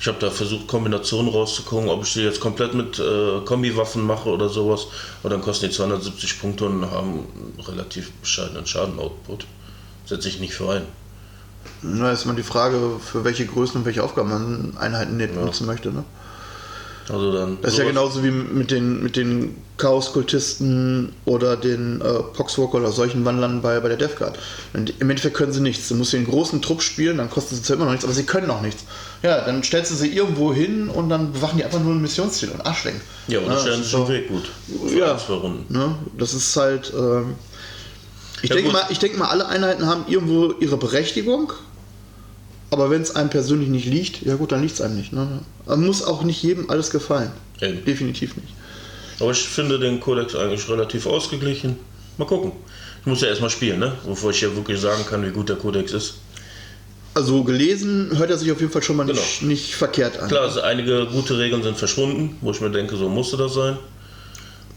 Ich 0.00 0.06
habe 0.06 0.16
da 0.18 0.30
versucht, 0.30 0.66
Kombinationen 0.66 1.30
rauszugucken, 1.30 1.90
ob 1.90 2.04
ich 2.04 2.14
die 2.14 2.22
jetzt 2.22 2.40
komplett 2.40 2.72
mit 2.72 2.98
äh, 2.98 3.42
Kombi-Waffen 3.44 4.06
mache 4.06 4.30
oder 4.30 4.48
sowas. 4.48 4.86
Aber 5.22 5.28
dann 5.28 5.42
kosten 5.42 5.66
die 5.66 5.72
270 5.72 6.40
Punkte 6.40 6.64
und 6.64 6.90
haben 6.90 7.26
einen 7.34 7.54
relativ 7.68 8.12
bescheidenen 8.12 8.66
Schaden-Output. 8.66 9.44
Setze 10.06 10.28
ich 10.30 10.40
nicht 10.40 10.54
für 10.54 10.70
ein. 10.70 10.84
Na, 11.82 12.12
ist 12.12 12.24
mal 12.24 12.34
die 12.34 12.42
Frage, 12.42 12.92
für 12.98 13.24
welche 13.24 13.44
Größen 13.44 13.76
und 13.76 13.84
welche 13.84 14.02
Aufgaben 14.02 14.30
man 14.30 14.78
Einheiten 14.78 15.18
nicht 15.18 15.34
benutzen 15.34 15.66
möchte. 15.66 15.92
Ne? 15.92 16.02
Also 17.08 17.32
dann. 17.32 17.58
Das 17.62 17.72
ist 17.74 17.78
ja 17.78 17.84
genauso 17.84 18.24
wie 18.24 18.30
mit 18.30 18.70
den, 18.70 19.02
mit 19.02 19.16
den 19.16 19.54
Chaos-Kultisten 19.78 21.12
oder 21.24 21.56
den 21.56 22.00
äh, 22.00 22.04
Poxwalker 22.34 22.74
oder 22.78 22.90
solchen 22.90 23.24
Wandlern 23.24 23.62
bei, 23.62 23.78
bei 23.80 23.88
der 23.88 23.96
Death 23.96 24.16
Guard. 24.18 24.38
Und 24.72 24.92
Im 24.98 25.10
Endeffekt 25.10 25.36
können 25.36 25.52
sie 25.52 25.60
nichts. 25.60 25.88
Du 25.88 25.94
musst 25.94 26.12
den 26.12 26.26
großen 26.26 26.62
Trupp 26.62 26.82
spielen, 26.82 27.18
dann 27.18 27.30
kosten 27.30 27.54
sie 27.54 27.62
zwar 27.62 27.76
immer 27.76 27.84
noch 27.84 27.92
nichts, 27.92 28.04
aber 28.04 28.14
sie 28.14 28.24
können 28.24 28.50
auch 28.50 28.60
nichts. 28.62 28.84
Ja, 29.22 29.44
dann 29.44 29.62
stellst 29.62 29.90
du 29.92 29.94
sie 29.94 30.08
irgendwo 30.08 30.52
hin 30.52 30.88
und 30.88 31.08
dann 31.08 31.32
bewachen 31.32 31.58
die 31.58 31.64
einfach 31.64 31.80
nur 31.80 31.94
ein 31.94 32.02
Missionsziel 32.02 32.50
und 32.50 32.64
Arschlenken. 32.66 33.02
Ja, 33.28 33.40
und 33.40 33.48
das 33.48 33.62
stellen 33.62 33.80
den 33.82 33.84
so- 33.88 34.08
Weg 34.08 34.28
gut. 34.28 34.44
Ja. 34.96 35.16
Ne? 35.68 35.94
Das 36.18 36.34
ist 36.34 36.56
halt. 36.56 36.92
Ähm, 36.96 37.34
ich, 38.42 38.50
Ja, 38.50 38.56
denke 38.56 38.72
mal, 38.72 38.82
ich 38.90 38.98
denke 38.98 39.16
mal, 39.18 39.28
alle 39.28 39.46
Einheiten 39.46 39.86
haben 39.86 40.04
irgendwo 40.08 40.52
ihre 40.60 40.76
Berechtigung. 40.76 41.52
Aber 42.70 42.90
wenn 42.90 43.00
es 43.02 43.14
einem 43.14 43.30
persönlich 43.30 43.68
nicht 43.68 43.86
liegt, 43.86 44.22
ja 44.22 44.34
gut, 44.34 44.52
dann 44.52 44.60
liegt 44.62 44.74
es 44.74 44.80
einem 44.80 44.96
nicht. 44.96 45.12
Ne? 45.12 45.40
Man 45.66 45.86
muss 45.86 46.02
auch 46.02 46.22
nicht 46.24 46.42
jedem 46.42 46.68
alles 46.70 46.90
gefallen. 46.90 47.30
Eben. 47.60 47.84
Definitiv 47.84 48.36
nicht. 48.36 48.48
Aber 49.20 49.30
ich 49.30 49.38
finde 49.48 49.78
den 49.78 50.00
Kodex 50.00 50.34
eigentlich 50.34 50.68
relativ 50.68 51.06
ausgeglichen. 51.06 51.76
Mal 52.18 52.26
gucken. 52.26 52.52
Ich 53.00 53.06
muss 53.06 53.20
ja 53.20 53.28
erstmal 53.28 53.50
spielen, 53.50 53.78
ne? 53.78 53.92
Bevor 54.06 54.30
ich 54.30 54.40
ja 54.40 54.54
wirklich 54.54 54.80
sagen 54.80 55.04
kann, 55.08 55.24
wie 55.24 55.30
gut 55.30 55.48
der 55.48 55.56
Kodex 55.56 55.92
ist. 55.92 56.14
Also 57.14 57.44
gelesen 57.44 58.10
hört 58.18 58.30
er 58.30 58.36
sich 58.36 58.50
auf 58.52 58.60
jeden 58.60 58.72
Fall 58.72 58.82
schon 58.82 58.96
mal 58.96 59.04
nicht, 59.04 59.16
Genau. 59.40 59.50
nicht 59.50 59.74
verkehrt 59.74 60.18
an. 60.18 60.28
Klar, 60.28 60.42
also 60.42 60.60
einige 60.60 61.06
gute 61.06 61.38
Regeln 61.38 61.62
sind 61.62 61.78
verschwunden, 61.78 62.36
wo 62.42 62.50
ich 62.50 62.60
mir 62.60 62.70
denke, 62.70 62.96
so 62.96 63.08
musste 63.08 63.36
das 63.38 63.54
sein. 63.54 63.78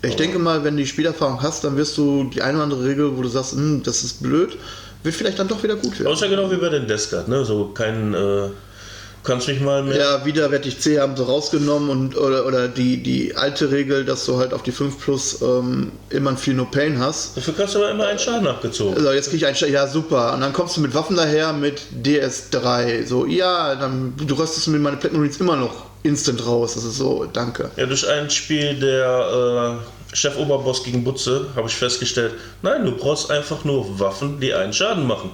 Ich 0.02 0.16
denke 0.16 0.40
mal, 0.40 0.64
wenn 0.64 0.78
du 0.78 0.84
die 0.84 0.88
Spielerfahrung 0.88 1.42
hast, 1.42 1.66
dann 1.66 1.76
wirst 1.76 1.98
du 1.98 2.30
die 2.34 2.42
eine 2.42 2.54
oder 2.58 2.64
andere 2.64 2.86
Regel, 2.86 3.18
wo 3.18 3.22
du 3.22 3.28
sagst, 3.28 3.54
"Hm, 3.54 3.84
das 3.84 4.04
ist 4.06 4.24
blöd, 4.24 4.56
wird 5.04 5.16
vielleicht 5.16 5.40
dann 5.40 5.48
doch 5.48 5.62
wieder 5.64 5.76
gut 5.76 6.00
werden. 6.00 6.16
ja 6.16 6.28
genau 6.28 6.52
wie 6.52 6.58
bei 6.58 6.70
den 6.70 6.88
Deskart, 6.88 7.28
ne? 7.28 7.46
So 7.46 7.68
kein, 7.74 8.14
äh, 8.14 8.50
kannst 9.24 9.48
mich 9.48 9.60
mal 9.62 9.84
mehr. 9.84 9.98
Ja, 9.98 10.26
widerwärtig 10.26 10.80
C 10.80 11.00
haben 11.00 11.16
sie 11.16 11.24
rausgenommen 11.26 11.90
und 11.90 12.18
oder, 12.18 12.46
oder 12.46 12.68
die, 12.68 13.04
die 13.04 13.36
alte 13.36 13.72
Regel, 13.72 14.06
dass 14.06 14.26
du 14.26 14.38
halt 14.38 14.54
auf 14.54 14.64
die 14.64 14.72
5 14.72 14.98
plus 15.00 15.42
ähm, 15.42 15.92
immer 16.10 16.32
ein 16.32 16.38
viel 16.38 16.54
No 16.54 16.66
Pain 16.66 17.00
hast. 17.00 17.36
Dafür 17.38 17.54
kannst 17.56 17.76
du 17.76 17.80
aber 17.80 17.92
immer 17.92 18.08
einen 18.08 18.20
Schaden 18.20 18.48
abgezogen. 18.48 18.96
Also 18.98 19.12
jetzt 19.12 19.30
krieg 19.30 19.38
ich 19.42 19.46
einen 19.46 19.56
Sta- 19.56 19.68
ja 19.68 19.88
super. 19.88 20.34
Und 20.34 20.42
dann 20.42 20.54
kommst 20.54 20.78
du 20.78 20.82
mit 20.82 20.94
Waffen 20.94 21.16
daher 21.16 21.54
mit 21.54 21.82
DS3. 22.04 23.06
So, 23.06 23.26
ja, 23.26 23.76
dann 23.76 24.14
du 24.18 24.34
röstest 24.36 24.68
mit 24.70 24.82
meine 24.82 24.98
Platinum 24.98 25.22
Marines 25.22 25.40
immer 25.40 25.56
noch 25.56 25.86
instant 26.04 26.46
raus. 26.46 26.76
Das 26.76 26.84
ist 26.86 26.98
so, 26.98 27.26
danke. 27.32 27.70
Ja, 27.76 27.86
durch 27.86 28.08
ein 28.08 28.30
Spiel 28.30 28.76
der 28.80 29.78
äh, 29.80 29.99
Chef-Oberboss 30.14 30.84
gegen 30.84 31.04
Butze 31.04 31.48
habe 31.56 31.68
ich 31.68 31.76
festgestellt, 31.76 32.34
nein, 32.62 32.86
du 32.86 32.92
brauchst 32.94 33.30
einfach 33.32 33.64
nur 33.64 34.00
Waffen, 34.00 34.40
die 34.40 34.54
einen 34.54 34.74
Schaden 34.74 35.06
machen. 35.08 35.32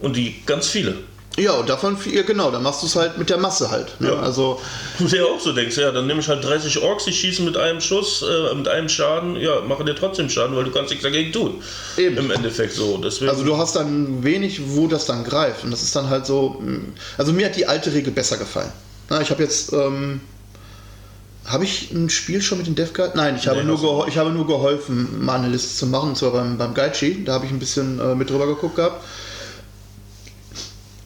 Und 0.00 0.16
die 0.16 0.34
ganz 0.46 0.68
viele. 0.68 0.94
Ja, 1.38 1.52
und 1.52 1.68
davon, 1.68 1.96
viel- 1.96 2.24
genau, 2.24 2.50
dann 2.50 2.62
machst 2.62 2.82
du 2.82 2.86
es 2.86 2.96
halt 2.96 3.16
mit 3.16 3.30
der 3.30 3.38
Masse 3.38 3.70
halt. 3.70 3.98
Ne? 4.00 4.08
Ja. 4.08 4.14
Also, 4.18 4.60
Du 4.98 5.06
dir 5.06 5.24
auch 5.26 5.38
so 5.38 5.52
denkst, 5.52 5.76
ja, 5.76 5.92
dann 5.92 6.06
nehme 6.06 6.20
ich 6.20 6.28
halt 6.28 6.44
30 6.44 6.82
Orks, 6.82 7.04
die 7.04 7.12
schießen 7.12 7.44
mit 7.44 7.56
einem 7.56 7.80
Schuss, 7.80 8.22
äh, 8.22 8.54
mit 8.54 8.66
einem 8.66 8.88
Schaden, 8.88 9.36
ja, 9.36 9.60
machen 9.60 9.86
dir 9.86 9.94
trotzdem 9.94 10.28
Schaden, 10.28 10.56
weil 10.56 10.64
du 10.64 10.72
kannst 10.72 10.90
nichts 10.90 11.04
dagegen 11.04 11.32
tun. 11.32 11.62
Eben. 11.96 12.18
Im 12.18 12.30
Endeffekt 12.32 12.72
so. 12.74 12.98
Deswegen, 12.98 13.30
also 13.30 13.44
du 13.44 13.56
hast 13.56 13.76
dann 13.76 14.24
wenig, 14.24 14.60
wo 14.74 14.88
das 14.88 15.06
dann 15.06 15.22
greift. 15.24 15.62
Und 15.64 15.70
das 15.70 15.82
ist 15.82 15.94
dann 15.94 16.10
halt 16.10 16.26
so. 16.26 16.56
mh, 16.60 16.80
Also 17.16 17.32
mir 17.32 17.46
hat 17.46 17.56
die 17.56 17.66
alte 17.66 17.92
Regel 17.94 18.12
besser 18.12 18.36
gefallen. 18.36 18.72
Na, 19.08 19.20
ich 19.20 19.30
habe 19.30 19.42
jetzt. 19.42 19.72
Ähm, 19.72 20.20
habe 21.46 21.64
ich 21.64 21.90
ein 21.92 22.10
Spiel 22.10 22.42
schon 22.42 22.58
mit 22.58 22.66
den 22.66 22.74
Death 22.74 22.94
Guard? 22.94 23.16
Nein, 23.16 23.34
ich 23.36 23.48
habe, 23.48 23.58
Nee, 23.60 23.64
nur 23.64 23.76
du 23.78 23.82
geho- 23.86 24.08
ich 24.08 24.18
habe 24.18 24.30
nur 24.30 24.46
geholfen, 24.46 25.24
mal 25.24 25.38
eine 25.38 25.48
Liste 25.48 25.74
zu 25.74 25.86
machen, 25.86 26.10
und 26.10 26.16
zwar 26.16 26.32
beim, 26.32 26.58
beim 26.58 26.74
Gaichi. 26.74 27.24
Da 27.24 27.32
habe 27.34 27.46
ich 27.46 27.50
ein 27.52 27.58
bisschen 27.58 27.98
äh, 27.98 28.14
mit 28.14 28.30
drüber 28.30 28.46
geguckt 28.46 28.76
gehabt. 28.76 29.02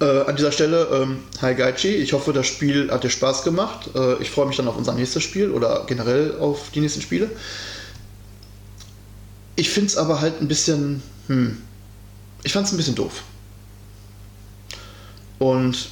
Äh, 0.01 0.23
an 0.23 0.35
dieser 0.37 0.51
Stelle, 0.51 0.89
ähm, 0.93 1.19
hi 1.41 1.55
Gaichi, 1.55 1.89
ich 1.89 2.13
hoffe, 2.13 2.33
das 2.33 2.47
Spiel 2.47 2.91
hat 2.91 3.05
dir 3.05 3.11
Spaß 3.11 3.43
gemacht. 3.45 3.91
Äh, 3.95 4.21
ich 4.23 4.31
freue 4.31 4.47
mich 4.47 4.57
dann 4.57 4.67
auf 4.69 4.77
unser 4.77 4.93
nächstes 4.93 5.23
Spiel 5.23 5.51
oder 5.51 5.85
generell 5.87 6.37
auf 6.39 6.71
die 6.75 6.81
nächsten 6.81 7.01
Spiele. 7.01 7.31
Ich 9.57 9.71
finde 9.71 9.87
es 9.87 9.97
aber 9.97 10.21
halt 10.21 10.41
ein 10.41 10.49
bisschen, 10.49 11.01
hm, 11.29 11.59
ich 12.43 12.53
fand 12.53 12.67
es 12.67 12.73
ein 12.73 12.77
bisschen 12.77 12.97
doof. 12.97 13.23
Und 15.39 15.91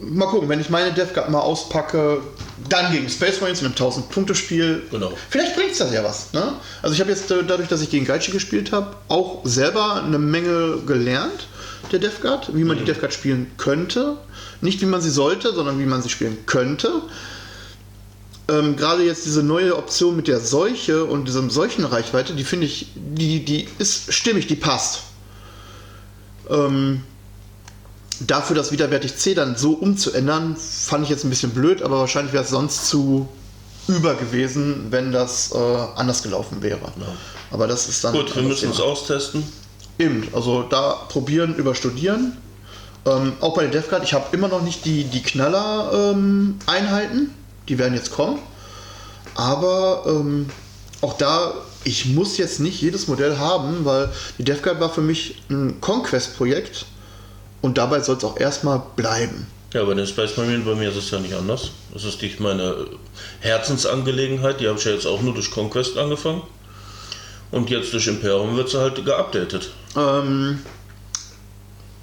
mal 0.00 0.26
gucken, 0.26 0.48
wenn 0.48 0.60
ich 0.60 0.70
meine 0.70 0.92
Death 0.92 1.14
Guard 1.14 1.30
mal 1.30 1.40
auspacke, 1.40 2.20
dann 2.68 2.92
gegen 2.92 3.08
Space 3.08 3.40
Marines 3.40 3.60
in 3.60 3.66
einem 3.66 3.74
1000-Punkte-Spiel. 3.74 4.82
Genau. 4.90 5.12
Vielleicht 5.30 5.54
bringt 5.56 5.72
es 5.72 5.78
das 5.78 5.92
ja 5.92 6.02
was. 6.02 6.32
Ne? 6.32 6.54
Also 6.82 6.94
ich 6.94 7.00
habe 7.00 7.10
jetzt 7.10 7.30
äh, 7.30 7.44
dadurch, 7.46 7.68
dass 7.68 7.82
ich 7.82 7.90
gegen 7.90 8.04
Gaichi 8.04 8.32
gespielt 8.32 8.72
habe, 8.72 8.96
auch 9.08 9.40
selber 9.44 10.02
eine 10.02 10.18
Menge 10.18 10.78
gelernt, 10.86 11.46
der 11.92 11.98
Death 11.98 12.20
Guard, 12.20 12.54
wie 12.54 12.64
man 12.64 12.78
die 12.78 12.84
Death 12.84 13.00
Guard 13.00 13.12
spielen 13.12 13.50
könnte. 13.56 14.16
Nicht 14.60 14.80
wie 14.80 14.86
man 14.86 15.00
sie 15.00 15.10
sollte, 15.10 15.52
sondern 15.52 15.78
wie 15.78 15.86
man 15.86 16.02
sie 16.02 16.08
spielen 16.08 16.38
könnte. 16.46 17.02
Ähm, 18.48 18.76
Gerade 18.76 19.04
jetzt 19.04 19.26
diese 19.26 19.42
neue 19.42 19.76
Option 19.76 20.16
mit 20.16 20.28
der 20.28 20.40
Seuche 20.40 21.04
und 21.04 21.26
diesem 21.26 21.50
Seuchenreichweite, 21.50 22.34
die 22.34 22.44
finde 22.44 22.66
ich, 22.66 22.88
die, 22.94 23.44
die 23.44 23.68
ist 23.78 24.12
stimmig, 24.12 24.46
die 24.46 24.56
passt. 24.56 25.02
Ähm, 26.48 27.02
dafür 28.20 28.56
das 28.56 28.72
widerwärtig 28.72 29.16
C 29.16 29.34
dann 29.34 29.56
so 29.56 29.72
umzuändern, 29.72 30.56
fand 30.56 31.04
ich 31.04 31.10
jetzt 31.10 31.24
ein 31.24 31.30
bisschen 31.30 31.50
blöd, 31.50 31.82
aber 31.82 32.00
wahrscheinlich 32.00 32.32
wäre 32.32 32.44
es 32.44 32.50
sonst 32.50 32.88
zu 32.88 33.28
über 33.88 34.14
gewesen, 34.14 34.86
wenn 34.90 35.12
das 35.12 35.52
äh, 35.52 35.58
anders 35.94 36.22
gelaufen 36.22 36.62
wäre. 36.62 36.80
Aber 37.50 37.66
das 37.66 37.88
ist 37.88 38.04
dann. 38.04 38.14
gut, 38.14 38.34
wir 38.34 38.42
müssen 38.42 38.70
es 38.70 38.80
austesten. 38.80 39.44
Eben, 39.98 40.28
also 40.32 40.62
da 40.62 40.92
probieren, 41.08 41.54
überstudieren. 41.54 42.36
Ähm, 43.06 43.34
auch 43.40 43.54
bei 43.54 43.66
der 43.66 43.80
DevGuard, 43.80 44.02
ich 44.02 44.14
habe 44.14 44.26
immer 44.32 44.48
noch 44.48 44.62
nicht 44.62 44.84
die, 44.84 45.04
die 45.04 45.22
Knaller-Einheiten. 45.22 47.30
die 47.68 47.78
werden 47.78 47.94
jetzt 47.94 48.10
kommen. 48.10 48.40
Aber 49.34 50.02
ähm, 50.06 50.46
auch 51.00 51.16
da, 51.16 51.54
ich 51.84 52.06
muss 52.06 52.36
jetzt 52.36 52.58
nicht 52.58 52.82
jedes 52.82 53.06
Modell 53.06 53.38
haben, 53.38 53.84
weil 53.84 54.10
die 54.38 54.44
DevGuard 54.44 54.80
war 54.80 54.90
für 54.90 55.02
mich 55.02 55.42
ein 55.48 55.80
Conquest-Projekt. 55.80 56.86
Und 57.66 57.78
dabei 57.78 58.00
soll 58.00 58.16
es 58.16 58.22
auch 58.22 58.38
erstmal 58.38 58.80
bleiben. 58.94 59.48
Ja, 59.74 59.82
bei 59.82 59.94
den 59.94 60.06
Space 60.06 60.36
Marine, 60.36 60.62
bei 60.62 60.76
mir 60.76 60.88
ist 60.88 60.96
es 60.96 61.10
ja 61.10 61.18
nicht 61.18 61.34
anders. 61.34 61.72
Das 61.92 62.04
ist 62.04 62.22
nicht 62.22 62.38
meine 62.38 62.86
Herzensangelegenheit. 63.40 64.60
Die 64.60 64.68
habe 64.68 64.78
ich 64.78 64.84
ja 64.84 64.92
jetzt 64.92 65.04
auch 65.04 65.20
nur 65.20 65.34
durch 65.34 65.50
Conquest 65.50 65.98
angefangen. 65.98 66.42
Und 67.50 67.68
jetzt 67.68 67.92
durch 67.92 68.06
Imperium 68.06 68.56
wird 68.56 68.68
sie 68.68 68.78
halt 68.78 69.04
geupdatet. 69.04 69.72
Ähm, 69.96 70.60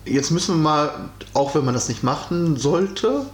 jetzt 0.03 0.31
müssen 0.31 0.55
wir 0.55 0.61
mal, 0.61 1.09
auch 1.33 1.55
wenn 1.55 1.63
man 1.63 1.73
das 1.73 1.87
nicht 1.87 2.03
machen 2.03 2.57
sollte, 2.57 3.25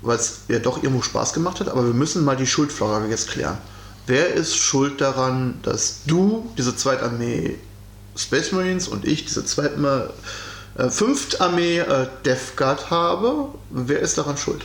weil 0.00 0.16
es 0.16 0.44
ja 0.48 0.60
doch 0.60 0.82
irgendwo 0.82 1.02
Spaß 1.02 1.34
gemacht 1.34 1.60
hat, 1.60 1.68
aber 1.68 1.84
wir 1.84 1.92
müssen 1.92 2.24
mal 2.24 2.38
die 2.38 2.46
Schuldfrage 2.46 3.08
jetzt 3.08 3.28
klären. 3.28 3.58
Wer 4.06 4.32
ist 4.32 4.56
schuld 4.56 5.02
daran, 5.02 5.60
dass 5.62 6.04
du 6.06 6.50
diese 6.56 6.74
Zweitarmee 6.74 7.58
Space 8.16 8.52
Marines 8.52 8.88
und 8.88 9.04
ich 9.04 9.26
diese 9.26 9.44
Zweitarmee, 9.44 10.08
äh, 10.76 10.88
Fünftarmee 10.88 11.78
äh, 11.78 12.06
Death 12.24 12.56
Guard 12.56 12.90
habe? 12.90 13.46
Wer 13.70 14.00
ist 14.00 14.16
daran 14.18 14.36
schuld? 14.36 14.62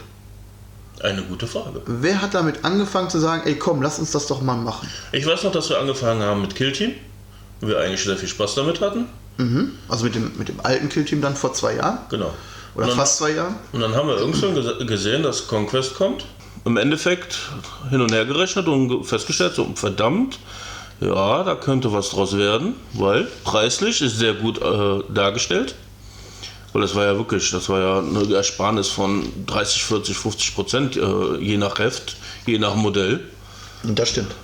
Eine 1.02 1.24
gute 1.24 1.46
Frage. 1.48 1.82
Wer 1.86 2.22
hat 2.22 2.34
damit 2.34 2.64
angefangen 2.64 3.10
zu 3.10 3.20
sagen, 3.20 3.44
ey 3.46 3.56
komm, 3.56 3.82
lass 3.82 4.00
uns 4.00 4.12
das 4.12 4.28
doch 4.28 4.42
mal 4.42 4.56
machen? 4.56 4.90
Ich 5.12 5.26
weiß 5.26 5.44
noch, 5.44 5.52
dass 5.52 5.70
wir 5.70 5.80
angefangen 5.80 6.22
haben 6.24 6.42
mit 6.42 6.56
Kill 6.56 6.72
Team. 6.72 6.92
Und 7.62 7.70
wir 7.70 7.80
eigentlich 7.80 8.04
sehr 8.04 8.18
viel 8.18 8.28
Spaß 8.30 8.56
damit 8.56 8.82
hatten. 8.82 9.06
Mhm. 9.38 9.72
Also 9.90 10.04
mit 10.06 10.16
dem, 10.16 10.32
mit 10.38 10.48
dem 10.50 10.60
alten 10.62 10.90
Killteam 10.90 11.22
dann 11.22 11.36
vor 11.36 11.54
zwei 11.54 11.76
Jahren? 11.76 12.00
Genau. 12.10 12.34
Oder 12.76 12.88
dann, 12.88 12.96
fast 12.98 13.18
zwei 13.18 13.32
Jahren? 13.32 13.56
Und 13.72 13.80
dann 13.80 13.96
haben 13.96 14.08
wir 14.10 14.18
irgendwann 14.18 14.56
gese- 14.56 14.86
gesehen, 14.86 15.24
dass 15.24 15.48
Conquest 15.48 15.96
kommt. 15.96 16.26
Im 16.66 16.76
Endeffekt 16.78 17.38
hin 17.90 18.02
und 18.02 18.12
her 18.12 18.26
gerechnet 18.26 18.68
und 18.68 18.90
ge- 18.90 19.04
festgestellt, 19.04 19.56
so 19.56 19.70
verdammt, 19.76 20.40
ja, 21.00 21.44
da 21.44 21.56
könnte 21.56 21.94
was 21.94 22.10
draus 22.10 22.38
werden, 22.38 22.76
weil 22.94 23.28
preislich 23.46 24.02
ist 24.02 24.18
sehr 24.18 24.34
gut 24.34 24.62
äh, 24.62 25.04
dargestellt. 25.14 25.76
Weil 26.76 26.82
das 26.82 26.94
war 26.94 27.06
ja 27.06 27.16
wirklich, 27.16 27.52
das 27.52 27.70
war 27.70 27.80
ja 27.80 28.00
eine 28.00 28.36
Ersparnis 28.36 28.90
von 28.90 29.24
30, 29.46 29.86
40, 29.86 30.18
50 30.18 30.56
Prozent, 30.56 30.98
äh, 30.98 31.38
je 31.38 31.56
nach 31.56 31.80
Heft, 31.80 32.18
je 32.46 32.60
nach 32.60 32.76
Modell. 32.76 33.22
Das 33.84 34.10
stimmt. 34.10 34.36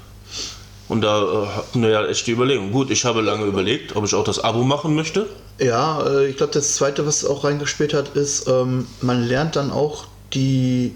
Und 0.87 1.01
da 1.01 1.23
äh, 1.23 1.47
hatten 1.47 1.81
wir 1.81 1.89
ja 1.89 2.05
echt 2.05 2.25
die 2.27 2.31
Überlegung. 2.31 2.71
Gut, 2.71 2.89
ich 2.89 3.03
habe 3.03 3.19
lange 3.19 3.43
überlegt, 3.43 3.97
ob 3.97 4.05
ich 4.05 4.15
auch 4.15 4.23
das 4.23 4.39
Abo 4.39 4.63
machen 4.63 4.95
möchte. 4.95 5.27
Ja, 5.59 6.07
äh, 6.07 6.29
ich 6.29 6.37
glaube, 6.37 6.53
das 6.53 6.75
zweite, 6.75 7.05
was 7.05 7.25
auch 7.25 7.43
reingespielt 7.43 7.93
hat, 7.93 8.15
ist, 8.15 8.47
ähm, 8.47 8.87
man 9.01 9.23
lernt 9.23 9.57
dann 9.57 9.69
auch 9.69 10.05
die 10.33 10.95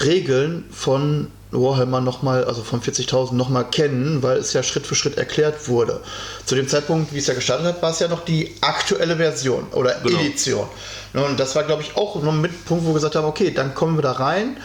Regeln 0.00 0.64
von 0.72 1.28
Warhammer 1.52 2.00
nochmal, 2.00 2.44
also 2.44 2.62
von 2.62 2.80
40.000 2.80 3.34
nochmal 3.34 3.64
kennen, 3.70 4.22
weil 4.22 4.38
es 4.38 4.52
ja 4.52 4.62
Schritt 4.62 4.86
für 4.86 4.94
Schritt 4.94 5.18
erklärt 5.18 5.68
wurde. 5.68 6.00
Zu 6.46 6.54
dem 6.54 6.66
Zeitpunkt, 6.68 7.12
wie 7.12 7.18
es 7.18 7.26
ja 7.26 7.34
gestartet 7.34 7.66
hat, 7.66 7.82
war 7.82 7.90
es 7.90 7.98
ja 8.00 8.08
noch 8.08 8.24
die 8.24 8.54
aktuelle 8.60 9.16
Version 9.16 9.66
oder 9.72 9.94
Genau. 10.02 10.18
Edition. 10.18 10.66
Ne, 11.12 11.24
Und 11.24 11.38
das 11.38 11.54
war, 11.54 11.64
glaube 11.64 11.82
ich, 11.82 11.96
auch 11.96 12.22
noch 12.22 12.32
mit 12.32 12.64
Punkt, 12.64 12.84
wo 12.84 12.88
wir 12.90 12.94
gesagt 12.94 13.16
haben, 13.16 13.26
okay, 13.26 13.50
dann 13.52 13.74
kommen 13.74 13.96
wir 13.98 14.02
da 14.02 14.12
rein. 14.12 14.56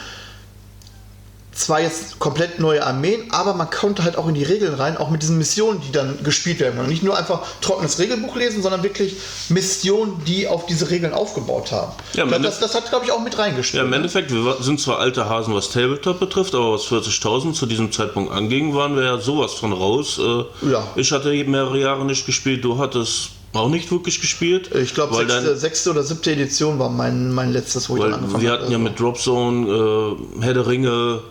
Zwar 1.57 1.81
jetzt 1.81 2.19
komplett 2.19 2.59
neue 2.59 2.85
Armeen, 2.85 3.31
aber 3.31 3.53
man 3.53 3.69
konnte 3.69 4.03
halt 4.03 4.17
auch 4.17 4.27
in 4.27 4.35
die 4.35 4.43
Regeln 4.43 4.73
rein, 4.75 4.97
auch 4.97 5.09
mit 5.09 5.21
diesen 5.21 5.37
Missionen, 5.37 5.81
die 5.81 5.91
dann 5.91 6.23
gespielt 6.23 6.59
werden. 6.59 6.79
Und 6.79 6.87
nicht 6.87 7.03
nur 7.03 7.17
einfach 7.17 7.41
trockenes 7.61 7.99
Regelbuch 7.99 8.35
lesen, 8.35 8.61
sondern 8.61 8.83
wirklich 8.83 9.15
Missionen, 9.49 10.21
die 10.25 10.47
auf 10.47 10.65
diese 10.65 10.89
Regeln 10.89 11.13
aufgebaut 11.13 11.71
haben. 11.71 11.93
Ja, 12.13 12.25
glaub, 12.25 12.43
das, 12.43 12.59
das 12.59 12.75
hat, 12.75 12.89
glaube 12.89 13.05
ich, 13.05 13.11
auch 13.11 13.21
mit 13.21 13.37
reingespielt. 13.37 13.81
Ja, 13.81 13.87
im 13.87 13.93
Endeffekt, 13.93 14.31
wir 14.31 14.57
sind 14.61 14.79
zwar 14.79 14.99
alte 14.99 15.29
Hasen, 15.29 15.53
was 15.53 15.69
Tabletop 15.71 16.19
betrifft, 16.19 16.53
aber 16.53 16.73
was 16.73 16.83
40.000 16.83 17.53
zu 17.53 17.65
diesem 17.65 17.91
Zeitpunkt 17.91 18.31
anging, 18.31 18.75
waren 18.75 18.95
wir 18.95 19.03
ja 19.03 19.17
sowas 19.17 19.53
von 19.53 19.73
raus. 19.73 20.19
Äh, 20.19 20.67
Ja. 20.71 20.87
Ich 20.95 21.11
hatte 21.11 21.29
mehrere 21.45 21.79
Jahre 21.79 22.05
nicht 22.05 22.25
gespielt, 22.25 22.63
du 22.63 22.77
hattest 22.77 23.29
auch 23.53 23.69
nicht 23.69 23.91
wirklich 23.91 24.21
gespielt. 24.21 24.69
Ich 24.75 24.93
glaube, 24.93 25.15
sechste, 25.15 25.57
sechste 25.57 25.91
oder 25.91 26.03
siebte 26.03 26.31
Edition 26.31 26.77
war 26.79 26.89
mein, 26.89 27.33
mein 27.33 27.51
letztes, 27.51 27.89
wo 27.89 27.95
ich 27.95 28.03
dann 28.03 28.13
angefangen 28.15 28.41
wir 28.41 28.51
habe. 28.51 28.61
hatten 28.63 28.71
ja 28.71 28.77
mit 28.77 28.99
Dropzone, 28.99 30.15
äh, 30.39 30.43
Herr 30.43 30.53
der 30.53 30.67
Ringe 30.67 31.21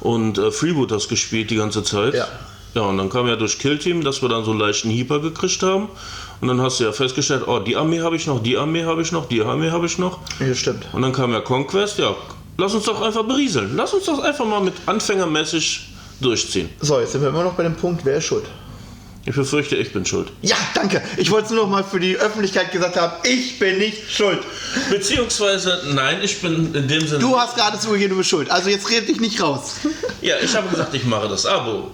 und 0.00 0.38
äh, 0.38 0.50
Freebooters 0.50 1.08
gespielt 1.08 1.50
die 1.50 1.56
ganze 1.56 1.82
Zeit. 1.82 2.14
Ja. 2.14 2.26
Ja, 2.74 2.82
und 2.82 2.98
dann 2.98 3.10
kam 3.10 3.26
ja 3.26 3.34
durch 3.34 3.58
Killteam, 3.58 4.04
dass 4.04 4.22
wir 4.22 4.28
dann 4.28 4.44
so 4.44 4.52
einen 4.52 4.60
leichten 4.60 4.90
Heeper 4.90 5.18
gekriegt 5.18 5.62
haben. 5.62 5.88
Und 6.40 6.48
dann 6.48 6.60
hast 6.60 6.78
du 6.78 6.84
ja 6.84 6.92
festgestellt, 6.92 7.42
oh, 7.46 7.58
die 7.58 7.76
Armee 7.76 8.00
habe 8.00 8.14
ich 8.14 8.26
noch, 8.26 8.40
die 8.40 8.56
Armee 8.56 8.84
habe 8.84 9.02
ich 9.02 9.10
noch, 9.12 9.26
die 9.26 9.42
Armee 9.42 9.70
habe 9.70 9.86
ich 9.86 9.98
noch. 9.98 10.20
Ja, 10.38 10.54
stimmt. 10.54 10.86
Und 10.92 11.02
dann 11.02 11.12
kam 11.12 11.32
ja 11.32 11.40
Conquest, 11.40 11.98
ja, 11.98 12.14
lass 12.56 12.72
uns 12.72 12.84
doch 12.84 13.02
einfach 13.02 13.24
berieseln. 13.24 13.72
Lass 13.76 13.92
uns 13.92 14.04
das 14.04 14.20
einfach 14.20 14.46
mal 14.46 14.60
mit 14.60 14.74
anfängermäßig 14.86 15.88
durchziehen. 16.20 16.68
So, 16.80 17.00
jetzt 17.00 17.12
sind 17.12 17.22
wir 17.22 17.30
immer 17.30 17.44
noch 17.44 17.54
bei 17.54 17.64
dem 17.64 17.74
Punkt, 17.74 18.04
wer 18.04 18.18
ist 18.18 18.24
schuld? 18.24 18.44
Ich 19.26 19.34
befürchte, 19.34 19.76
ich 19.76 19.92
bin 19.92 20.06
schuld. 20.06 20.32
Ja, 20.40 20.56
danke. 20.74 21.02
Ich 21.18 21.30
wollte 21.30 21.46
es 21.46 21.50
nur 21.50 21.64
noch 21.64 21.70
mal 21.70 21.84
für 21.84 22.00
die 22.00 22.16
Öffentlichkeit 22.16 22.72
gesagt 22.72 22.96
haben, 22.96 23.12
ich 23.24 23.58
bin 23.58 23.78
nicht 23.78 24.10
schuld. 24.10 24.40
Beziehungsweise, 24.88 25.82
nein, 25.92 26.18
ich 26.22 26.40
bin 26.40 26.74
in 26.74 26.88
dem 26.88 27.06
Sinne. 27.06 27.18
Du 27.20 27.38
hast 27.38 27.54
gerade 27.54 27.78
zugegeben, 27.78 28.10
du 28.10 28.16
bist 28.16 28.30
schuld. 28.30 28.50
Also 28.50 28.70
jetzt 28.70 28.88
red 28.90 29.08
dich 29.08 29.20
nicht 29.20 29.40
raus. 29.42 29.74
Ja, 30.22 30.36
ich 30.42 30.54
habe 30.56 30.68
gesagt, 30.68 30.94
ich 30.94 31.04
mache 31.04 31.28
das 31.28 31.44
Abo. 31.44 31.90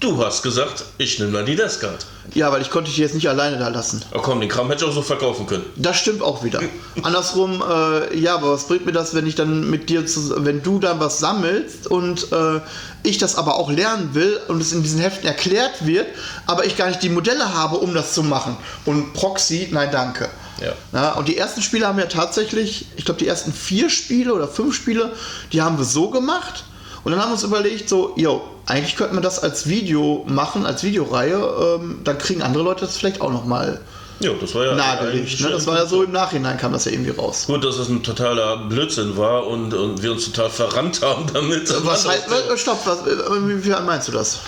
Du 0.00 0.24
hast 0.24 0.44
gesagt, 0.44 0.84
ich 0.98 1.18
nehme 1.18 1.32
dann 1.32 1.46
die 1.46 1.56
Deskart. 1.56 2.06
Ja, 2.32 2.52
weil 2.52 2.62
ich 2.62 2.70
konnte 2.70 2.88
dich 2.88 2.98
jetzt 2.98 3.16
nicht 3.16 3.28
alleine 3.28 3.58
da 3.58 3.66
lassen. 3.66 4.04
Oh 4.14 4.20
komm, 4.20 4.38
den 4.38 4.48
Kram 4.48 4.68
hätte 4.68 4.84
ich 4.84 4.90
auch 4.90 4.94
so 4.94 5.02
verkaufen 5.02 5.46
können. 5.46 5.64
Das 5.74 5.96
stimmt 5.96 6.22
auch 6.22 6.44
wieder. 6.44 6.60
Andersrum, 7.02 7.62
äh, 7.68 8.16
ja, 8.16 8.36
aber 8.36 8.52
was 8.52 8.68
bringt 8.68 8.86
mir 8.86 8.92
das, 8.92 9.14
wenn 9.14 9.26
ich 9.26 9.34
dann 9.34 9.68
mit 9.68 9.90
dir, 9.90 10.06
zu, 10.06 10.44
wenn 10.44 10.62
du 10.62 10.78
dann 10.78 11.00
was 11.00 11.18
sammelst 11.18 11.88
und 11.88 12.30
äh, 12.30 12.60
ich 13.02 13.18
das 13.18 13.34
aber 13.34 13.56
auch 13.56 13.70
lernen 13.72 14.10
will 14.14 14.38
und 14.46 14.60
es 14.60 14.72
in 14.72 14.84
diesen 14.84 15.00
Heften 15.00 15.26
erklärt 15.26 15.84
wird, 15.84 16.06
aber 16.46 16.64
ich 16.64 16.76
gar 16.76 16.86
nicht 16.88 17.02
die 17.02 17.08
Modelle 17.08 17.54
habe, 17.54 17.78
um 17.78 17.92
das 17.92 18.12
zu 18.14 18.22
machen. 18.22 18.56
Und 18.84 19.14
Proxy, 19.14 19.68
nein, 19.72 19.88
danke. 19.90 20.28
Ja. 20.60 20.72
Ja, 20.92 21.12
und 21.14 21.26
die 21.26 21.36
ersten 21.36 21.60
Spiele 21.60 21.88
haben 21.88 21.98
ja 21.98 22.06
tatsächlich, 22.06 22.86
ich 22.96 23.04
glaube, 23.04 23.18
die 23.18 23.26
ersten 23.26 23.52
vier 23.52 23.90
Spiele 23.90 24.32
oder 24.32 24.46
fünf 24.46 24.76
Spiele, 24.76 25.12
die 25.52 25.60
haben 25.60 25.76
wir 25.78 25.84
so 25.84 26.10
gemacht. 26.10 26.64
Und 27.08 27.12
dann 27.12 27.22
haben 27.22 27.30
wir 27.30 27.36
uns 27.36 27.42
überlegt, 27.42 27.88
so, 27.88 28.12
yo, 28.16 28.42
eigentlich 28.66 28.94
könnte 28.94 29.14
man 29.14 29.22
das 29.22 29.38
als 29.38 29.66
Video 29.66 30.26
machen, 30.28 30.66
als 30.66 30.84
Videoreihe. 30.84 31.36
Ähm, 31.80 32.00
dann 32.04 32.18
kriegen 32.18 32.42
andere 32.42 32.62
Leute 32.62 32.82
das 32.82 32.98
vielleicht 32.98 33.22
auch 33.22 33.32
nochmal 33.32 33.80
Ja, 34.20 34.32
das 34.38 34.54
war 34.54 34.66
ja. 34.66 34.74
nahegelegt. 34.74 35.40
Ne? 35.40 35.48
Das 35.48 35.66
war 35.66 35.78
ja 35.78 35.86
so 35.86 36.02
im 36.02 36.12
Nachhinein 36.12 36.58
kam 36.58 36.74
das 36.74 36.84
ja 36.84 36.92
irgendwie 36.92 37.12
raus. 37.12 37.44
Gut, 37.46 37.64
dass 37.64 37.78
es 37.78 37.88
ein 37.88 38.02
totaler 38.02 38.58
Blödsinn 38.58 39.16
war 39.16 39.46
und, 39.46 39.72
und 39.72 40.02
wir 40.02 40.12
uns 40.12 40.26
total 40.26 40.50
verrannt 40.50 41.00
haben 41.00 41.24
damit. 41.32 41.72
Was 41.86 42.06
heißt, 42.06 42.26
äh, 42.28 42.58
stopp, 42.58 42.84
was, 42.84 42.98
äh, 43.06 43.64
wie 43.64 43.70
meinst 43.86 44.08
du 44.08 44.12
das? 44.12 44.40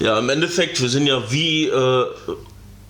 Ja, 0.00 0.18
im 0.18 0.30
Endeffekt, 0.30 0.80
wir 0.80 0.88
sind 0.88 1.06
ja 1.06 1.30
wie, 1.30 1.66
äh, 1.66 2.06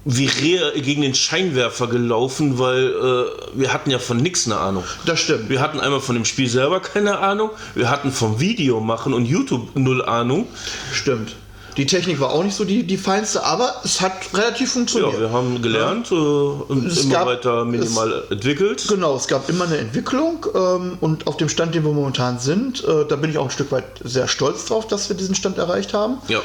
wie 0.06 0.26
Rehe 0.26 0.72
gegen 0.82 1.02
den 1.02 1.14
Scheinwerfer 1.14 1.86
gelaufen, 1.86 2.58
weil 2.58 2.88
äh, 2.88 3.58
wir 3.58 3.72
hatten 3.72 3.90
ja 3.90 3.98
von 3.98 4.18
nichts 4.18 4.46
eine 4.46 4.58
Ahnung. 4.58 4.84
Das 5.06 5.20
stimmt. 5.20 5.48
Wir 5.48 5.60
hatten 5.60 5.80
einmal 5.80 6.00
von 6.00 6.14
dem 6.14 6.24
Spiel 6.26 6.48
selber 6.48 6.80
keine 6.80 7.18
Ahnung, 7.20 7.50
wir 7.74 7.88
hatten 7.90 8.12
vom 8.12 8.38
Video 8.40 8.80
machen 8.80 9.14
und 9.14 9.24
YouTube 9.24 9.74
null 9.76 10.04
Ahnung. 10.04 10.46
Stimmt. 10.92 11.34
Die 11.76 11.86
Technik 11.86 12.20
war 12.20 12.30
auch 12.30 12.44
nicht 12.44 12.54
so 12.54 12.64
die, 12.64 12.84
die 12.84 12.96
feinste, 12.96 13.42
aber 13.42 13.74
es 13.82 14.00
hat 14.00 14.12
relativ 14.32 14.68
Ja, 14.68 14.74
funktioniert. 14.74 15.18
wir 15.18 15.32
haben 15.32 15.60
gelernt 15.60 16.08
äh, 16.12 16.14
und 16.14 16.86
Es 16.86 17.02
immer 17.02 17.14
gab- 17.14 17.26
weiter 17.26 17.64
minimal 17.64 18.22
entwickelt. 18.30 18.84
Genau, 18.88 19.16
es 19.16 19.26
gab 19.26 19.48
immer 19.48 19.64
eine 19.64 19.78
Entwicklung 19.78 20.46
ähm, 20.54 20.98
und 21.00 21.26
auf 21.26 21.36
dem 21.36 21.48
Stand, 21.48 21.74
den 21.74 21.82
wir 21.82 21.90
momentan 21.92 22.38
sind, 22.38 22.84
äh, 22.84 23.04
da 23.08 23.16
bin 23.16 23.30
ich 23.30 23.38
auch 23.38 23.46
ein 23.46 23.50
Stück 23.50 23.72
weit 23.72 23.86
sehr 24.04 24.28
stolz 24.28 24.66
drauf, 24.66 24.86
dass 24.86 25.08
wir 25.08 25.16
diesen 25.16 25.34
Stand 25.34 25.58
erreicht 25.58 25.94
haben. 25.94 26.18
Ja. 26.28 26.42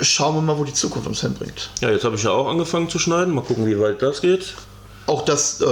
Äh, 0.00 0.04
Schauen 0.04 0.34
wir 0.34 0.42
mal, 0.42 0.58
wo 0.58 0.64
die 0.64 0.74
Zukunft 0.74 1.06
uns 1.06 1.20
hinbringt. 1.20 1.70
ja, 1.80 1.90
jetzt 1.90 2.04
habe 2.04 2.16
ich 2.16 2.22
ja 2.22 2.30
auch 2.30 2.48
angefangen 2.48 2.88
zu 2.88 2.98
schneiden. 2.98 3.34
Mal 3.34 3.42
gucken, 3.42 3.66
wie 3.66 3.78
weit 3.80 4.00
das 4.02 4.20
geht. 4.20 4.54
Auch 5.06 5.24
dass 5.24 5.60
äh, 5.60 5.64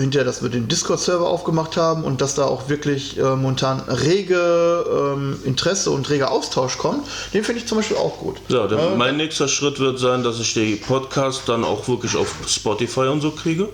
hinterher, 0.00 0.24
dass 0.24 0.42
wir 0.42 0.48
den 0.48 0.68
Discord-Server 0.68 1.28
aufgemacht 1.28 1.76
haben 1.76 2.02
und 2.04 2.22
dass 2.22 2.34
da 2.34 2.44
auch 2.46 2.70
wirklich 2.70 3.18
äh, 3.18 3.22
momentan 3.36 3.80
rege 3.80 4.86
ähm, 5.14 5.36
Interesse 5.44 5.90
und 5.90 6.08
reger 6.08 6.30
Austausch 6.30 6.78
kommt, 6.78 7.06
den 7.34 7.44
finde 7.44 7.60
ich 7.60 7.66
zum 7.66 7.76
Beispiel 7.78 7.98
auch 7.98 8.18
gut. 8.18 8.36
Ja, 8.48 8.66
dann 8.66 8.78
Äh, 8.78 8.96
mein 8.96 9.18
nächster 9.18 9.48
Schritt 9.48 9.80
wird 9.80 9.98
sein, 9.98 10.22
dass 10.22 10.40
ich 10.40 10.54
die 10.54 10.76
Podcast 10.76 11.42
dann 11.46 11.62
auch 11.62 11.86
wirklich 11.88 12.16
auf 12.16 12.34
Spotify 12.48 13.08
und 13.08 13.20
so 13.20 13.32
kriege. 13.32 13.68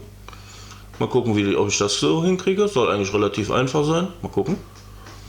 Mal 0.98 1.09
gucken, 1.09 1.37
wie, 1.37 1.55
ob 1.55 1.68
ich 1.68 1.79
das 1.79 2.01
so 2.01 2.25
hinkriege. 2.25 2.66
Soll 2.66 2.90
eigentlich 2.90 3.14
relativ 3.14 3.51
einfach 3.53 3.85
sein. 3.85 4.09
Mal 4.22 4.29
gucken. 4.29 4.57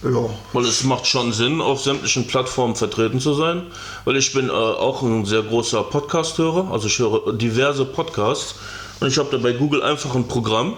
Ja. 0.04 0.30
Weil 0.54 0.66
es 0.66 0.84
macht 0.84 1.08
schon 1.08 1.34
Sinn, 1.34 1.62
auf 1.62 1.82
sämtlichen 1.82 2.28
Plattformen 2.28 2.76
vertreten 2.76 3.20
zu 3.20 3.34
sein. 3.34 3.64
Weil 4.06 4.18
ich 4.18 4.34
bin 4.34 4.50
äh, 4.50 4.52
auch 4.52 5.02
ein 5.02 5.26
sehr 5.26 5.44
großer 5.44 5.84
Podcast-Hörer. 5.84 6.72
Also 6.72 6.88
ich 6.88 7.00
höre 7.00 7.34
diverse 7.34 7.86
Podcasts. 7.86 8.56
Und 9.00 9.08
ich 9.08 9.18
habe 9.18 9.30
da 9.32 9.38
bei 9.38 9.54
Google 9.54 9.82
einfach 9.84 10.16
ein 10.16 10.28
Programm. 10.28 10.74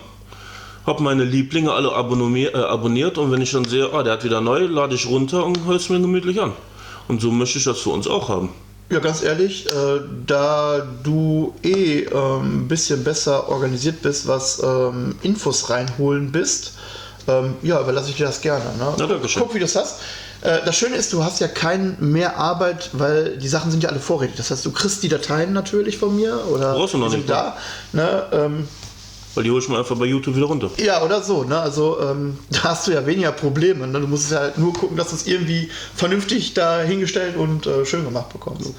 Habe 0.85 1.03
meine 1.03 1.23
Lieblinge 1.23 1.71
alle 1.71 1.89
abonnier- 1.89 2.53
äh, 2.53 2.57
abonniert. 2.57 3.17
Und 3.17 3.31
wenn 3.31 3.41
ich 3.41 3.51
dann 3.51 3.65
sehe, 3.65 3.91
ah, 3.91 4.03
der 4.03 4.13
hat 4.13 4.23
wieder 4.23 4.41
neu, 4.41 4.65
lade 4.65 4.95
ich 4.95 5.07
runter 5.07 5.45
und 5.45 5.65
höre 5.65 5.75
es 5.75 5.89
mir 5.89 5.99
gemütlich 5.99 6.41
an. 6.41 6.53
Und 7.07 7.21
so 7.21 7.31
möchte 7.31 7.57
ich 7.59 7.65
das 7.65 7.79
für 7.79 7.91
uns 7.91 8.07
auch 8.07 8.29
haben. 8.29 8.49
Ja, 8.91 8.99
ganz 8.99 9.23
ehrlich, 9.23 9.65
äh, 9.65 9.99
da 10.27 10.85
du 11.03 11.55
eh 11.63 12.01
ähm, 12.03 12.65
ein 12.65 12.67
bisschen 12.67 13.03
besser 13.03 13.49
organisiert 13.49 14.03
bist, 14.03 14.27
was 14.27 14.61
ähm, 14.63 15.15
Infos 15.23 15.71
reinholen 15.71 16.31
bist, 16.31 16.73
ähm, 17.27 17.55
ja, 17.61 17.79
überlasse 17.81 18.09
ich 18.09 18.15
dir 18.17 18.25
das 18.25 18.41
gerne. 18.41 18.65
Ne? 18.77 18.93
Na, 18.97 19.05
danke 19.07 19.27
schön. 19.27 19.41
Guck, 19.43 19.53
wie 19.55 19.59
du 19.59 19.65
es 19.65 19.75
hast. 19.75 19.99
Äh, 20.41 20.59
das 20.65 20.75
Schöne 20.75 20.95
ist, 20.95 21.11
du 21.13 21.23
hast 21.23 21.39
ja 21.39 21.47
kein 21.47 21.97
mehr 21.99 22.37
Arbeit, 22.37 22.89
weil 22.93 23.37
die 23.37 23.47
Sachen 23.47 23.71
sind 23.71 23.81
ja 23.83 23.89
alle 23.89 23.99
vorrätig. 23.99 24.35
Das 24.37 24.51
heißt, 24.51 24.65
du 24.65 24.71
kriegst 24.71 25.01
die 25.03 25.09
Dateien 25.09 25.53
natürlich 25.53 25.97
von 25.97 26.15
mir 26.15 26.39
oder 26.47 26.73
Brauchst 26.73 26.93
du 26.93 26.97
noch 26.97 27.09
die 27.09 27.17
nicht 27.17 27.27
sind 27.27 27.35
da. 27.35 27.57
Ne? 27.93 28.23
Ähm, 28.31 28.67
Weil 29.33 29.43
die 29.43 29.51
hole 29.51 29.61
ich 29.61 29.69
mir 29.69 29.77
einfach 29.79 29.97
bei 29.97 30.05
YouTube 30.05 30.35
wieder 30.35 30.45
runter. 30.45 30.69
ja, 30.77 31.01
oder 31.03 31.21
so. 31.23 31.43
Ne? 31.43 31.59
Also 31.59 31.99
ähm, 32.01 32.37
da 32.51 32.63
hast 32.63 32.85
du 32.87 32.91
ja 32.91 33.05
weniger 33.05 33.31
Probleme. 33.31 33.87
Ne? 33.87 33.99
Du 33.99 34.07
musst 34.07 34.31
ja 34.31 34.39
halt 34.39 34.57
nur 34.57 34.73
gucken, 34.73 34.95
dass 34.97 35.09
du 35.09 35.15
es 35.15 35.25
irgendwie 35.25 35.69
vernünftig 35.95 36.53
da 36.53 36.81
hingestellt 36.81 37.37
und 37.37 37.65
äh, 37.65 37.85
schön 37.85 38.03
gemacht 38.05 38.31
bekommst. 38.31 38.71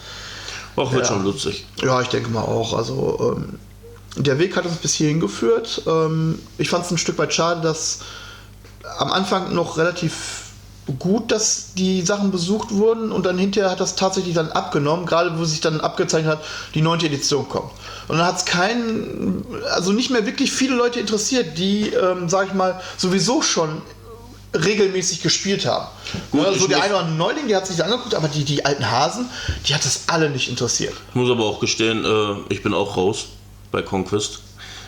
Auch 0.77 0.93
wird 0.93 1.07
Ja. 1.07 1.13
schon 1.15 1.25
lustig. 1.25 1.67
Ja, 1.83 2.01
ich 2.03 2.09
denke 2.09 2.31
mal 2.31 2.43
auch. 2.43 2.75
Also 2.77 3.35
ähm, 3.37 3.59
der 4.23 4.39
Weg 4.39 4.57
hat 4.57 4.67
uns 4.67 4.77
bis 4.77 4.95
hierhin 4.95 5.21
geführt. 5.21 5.83
Ähm, 5.87 6.39
ich 6.59 6.69
fand 6.71 6.85
es 6.85 6.91
ein 6.91 6.99
Stück 6.99 7.19
weit 7.19 7.33
schade, 7.35 7.61
dass 7.63 8.01
am 8.99 9.13
Anfang 9.13 9.55
noch 9.55 9.77
relativ 9.79 10.43
gut, 11.01 11.33
dass 11.33 11.75
die 11.75 12.03
Sachen 12.03 12.31
besucht 12.31 12.71
wurden 12.71 13.11
und 13.11 13.27
dann 13.27 13.37
hinterher 13.39 13.71
hat 13.73 13.81
das 13.81 13.97
tatsächlich 13.97 14.35
dann 14.35 14.53
abgenommen, 14.53 15.05
gerade 15.05 15.37
wo 15.37 15.45
sich 15.45 15.61
dann 15.61 15.81
abgezeichnet 15.81 16.31
hat, 16.39 16.45
die 16.75 16.81
neunte 16.83 17.07
Edition 17.07 17.49
kommt. 17.49 17.73
Und 18.07 18.19
dann 18.19 18.27
hat 18.27 18.37
es 18.39 18.45
keinen, 18.45 19.45
also 19.75 19.91
nicht 19.91 20.11
mehr 20.11 20.25
wirklich 20.27 20.53
viele 20.53 20.77
Leute 20.77 21.01
interessiert, 21.01 21.59
die, 21.59 21.89
ähm, 21.89 22.29
sag 22.29 22.47
ich 22.49 22.55
mal, 22.55 22.81
sowieso 22.97 23.43
schon 23.43 23.83
regelmäßig 24.55 25.23
gespielt 25.23 25.67
haben. 25.67 25.87
Gut, 26.31 26.47
so 26.59 26.69
der 26.69 26.77
muss- 26.79 26.85
eine 26.87 26.95
oder 26.95 27.03
andere 27.05 27.17
Neuling, 27.19 27.49
der 27.49 27.57
hat 27.59 27.67
sich 27.67 27.83
angeguckt, 27.83 28.15
aber 28.15 28.29
die, 28.29 28.45
die 28.45 28.65
alten 28.65 28.89
Hasen, 28.89 29.29
die 29.67 29.75
hat 29.75 29.85
das 29.85 30.03
alle 30.07 30.31
nicht 30.31 30.49
interessiert. 30.49 30.95
Ich 31.11 31.15
muss 31.17 31.31
aber 31.31 31.45
auch 31.45 31.59
gestehen, 31.61 32.05
äh, 32.05 32.37
ich 32.49 32.63
bin 32.63 32.73
auch 32.73 32.97
raus 32.97 33.27
bei 33.73 33.83
Conquest. 33.83 34.39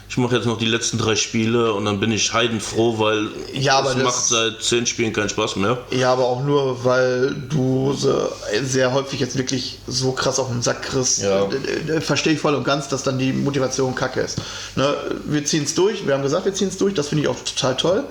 Ich 0.09 0.17
mache 0.17 0.37
jetzt 0.37 0.47
noch 0.47 0.57
die 0.57 0.67
letzten 0.67 0.97
drei 0.97 1.17
Spiele 1.17 1.75
und 1.75 1.85
dann 1.85 2.01
bin 2.01 2.11
ich 2.11 2.33
heidenfroh, 2.33 2.99
weil 2.99 3.29
Ja, 3.53 3.87
es 3.87 3.97
macht 3.97 4.25
seit 4.25 4.63
zehn 4.63 4.87
Spielen 4.87 5.13
keinen 5.13 5.29
Spaß 5.29 5.57
mehr. 5.57 5.79
Ja, 5.91 6.13
aber 6.13 6.25
auch 6.25 6.43
nur, 6.43 6.83
weil 6.85 7.35
du 7.35 7.93
so 7.93 8.31
sehr 8.63 8.95
häufig 8.95 9.21
jetzt 9.21 9.37
wirklich 9.37 9.79
so 9.87 10.13
krass 10.13 10.39
auf 10.39 10.49
den 10.49 10.63
Sack 10.63 10.83
kriegst. 10.83 11.23
Ja. 11.23 11.45
Äh, 11.45 11.97
äh, 11.97 12.01
Verstehe 12.01 12.33
ich 12.33 12.41
voll 12.41 12.55
und 12.55 12.65
ganz, 12.65 12.89
dass 12.89 13.03
dann 13.03 13.19
die 13.19 13.33
Motivation 13.33 13.95
kacke 13.95 14.21
ist. 14.21 14.39
Ne? 14.77 14.95
Wir 15.27 15.45
ziehen 15.45 15.65
es 15.65 15.75
durch, 15.75 16.07
wir 16.07 16.15
haben 16.15 16.23
gesagt, 16.23 16.47
wir 16.47 16.55
ziehen 16.55 16.69
es 16.69 16.79
durch, 16.79 16.95
das 16.95 17.09
finde 17.09 17.25
ich 17.25 17.29
auch 17.29 17.37
total 17.45 17.77
toll. 17.77 18.05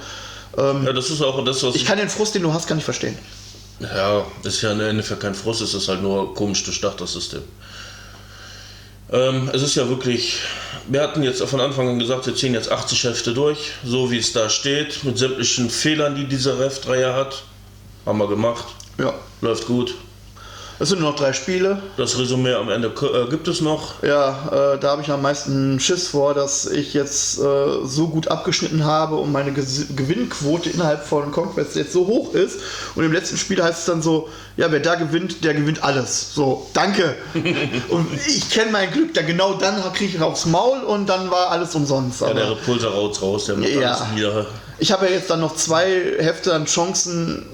Ja, 0.56 0.92
das 0.92 1.12
ist 1.12 1.22
auch 1.22 1.44
das, 1.46 1.62
was 1.62 1.76
Ich 1.76 1.86
kann 1.86 2.00
den 2.00 2.10
Frust, 2.10 2.34
den 2.34 2.42
du 2.42 2.52
hast, 2.52 2.68
gar 2.68 2.74
nicht 2.74 2.86
verstehen. 2.86 3.16
Ja, 3.80 4.26
ist 4.44 4.62
ja 4.64 4.72
im 4.72 4.80
Endeffekt 4.82 5.22
kein 5.22 5.36
Frust, 5.36 5.62
es 5.62 5.76
ist 5.76 5.88
halt 5.88 6.02
nur 6.02 6.34
komisch 6.34 6.64
durchdacht, 6.64 7.00
das 7.00 7.14
System. 7.14 7.44
Ähm, 9.12 9.50
es 9.54 9.62
ist 9.62 9.76
ja 9.76 9.88
wirklich, 9.88 10.40
wir 10.88 11.02
hatten 11.02 11.24
jetzt 11.24 11.42
von 11.42 11.62
Anfang 11.62 11.88
an 11.88 12.00
gesagt, 12.00 12.26
wir 12.28 12.36
ziehen 12.36 12.54
jetzt 12.54 12.70
80 12.72 13.04
Hefte 13.06 13.34
durch, 13.34 13.72
so 13.86 14.12
wie 14.12 14.18
es 14.18 14.34
da 14.34 14.50
steht, 14.50 15.04
mit 15.04 15.18
sämtlichen 15.18 15.70
Fehlern, 15.70 16.16
die 16.16 16.26
diese 16.26 16.60
Rev-Reihe 16.60 17.14
hat. 17.14 17.44
Haben 18.06 18.18
wir 18.20 18.28
gemacht, 18.28 18.66
Ja. 18.98 19.14
läuft 19.42 19.66
gut. 19.68 19.96
Es 20.80 20.90
sind 20.90 21.02
nur 21.02 21.10
noch 21.12 21.18
drei 21.18 21.34
Spiele. 21.34 21.82
Das 21.98 22.20
Resümee 22.20 22.54
am 22.54 22.70
Ende 22.70 22.90
äh, 22.90 23.30
gibt 23.30 23.48
es 23.48 23.62
noch. 23.62 24.04
Ja, 24.04 24.74
äh, 24.76 24.80
da 24.80 24.90
habe 24.92 25.02
ich 25.02 25.10
am 25.10 25.24
meisten 25.24 25.80
Schiss 25.80 26.10
vor, 26.10 26.36
dass 26.36 26.68
ich 26.68 26.94
jetzt 26.94 27.40
äh, 27.40 27.44
so 27.84 28.08
gut 28.10 28.28
abgeschnitten 28.28 28.86
habe 28.86 29.16
und 29.16 29.32
meine 29.32 29.52
Ges 29.54 29.88
Gewinnquote 29.96 30.70
innerhalb 30.70 31.04
von 31.04 31.32
Conquest 31.32 31.76
jetzt 31.76 31.94
so 31.94 32.06
hoch 32.06 32.34
ist. 32.36 32.60
Und 32.94 33.04
im 33.06 33.12
letzten 33.12 33.38
Spiel 33.38 33.62
heißt 33.64 33.80
es 33.80 33.86
dann 33.86 34.04
so, 34.04 34.30
ja, 34.56 34.72
wer 34.72 34.80
da 34.80 34.94
gewinnt, 34.96 35.44
der 35.44 35.56
gewinnt 35.56 35.84
alles. 35.84 36.34
So, 36.36 36.68
danke. 36.74 37.16
und 37.90 38.08
ich 38.28 38.50
kenne 38.52 38.72
mein 38.72 38.92
Glück, 38.92 39.16
da 39.16 39.24
genau 39.24 39.54
dann 39.54 39.82
kriege 39.94 40.16
ich 40.18 40.22
aufs 40.22 40.46
Maul 40.46 40.84
und 40.84 41.08
dann 41.10 41.32
war 41.32 41.50
alles 41.50 41.74
umsonst. 41.74 42.22
Ja, 42.22 42.34
der 42.34 42.52
Repulsor 42.52 42.92
raus 42.92 43.20
raus, 43.22 43.46
der 43.46 43.56
macht 43.58 43.70
Ja. 43.70 43.94
alles 43.94 44.16
wieder. 44.16 44.46
ich 44.78 44.92
habe 44.92 45.08
ja 45.08 45.14
jetzt 45.14 45.30
dann 45.32 45.42
noch 45.42 45.56
zwei 45.56 45.88
Hefte 46.20 46.54
an 46.54 46.66
Chancen 46.66 47.46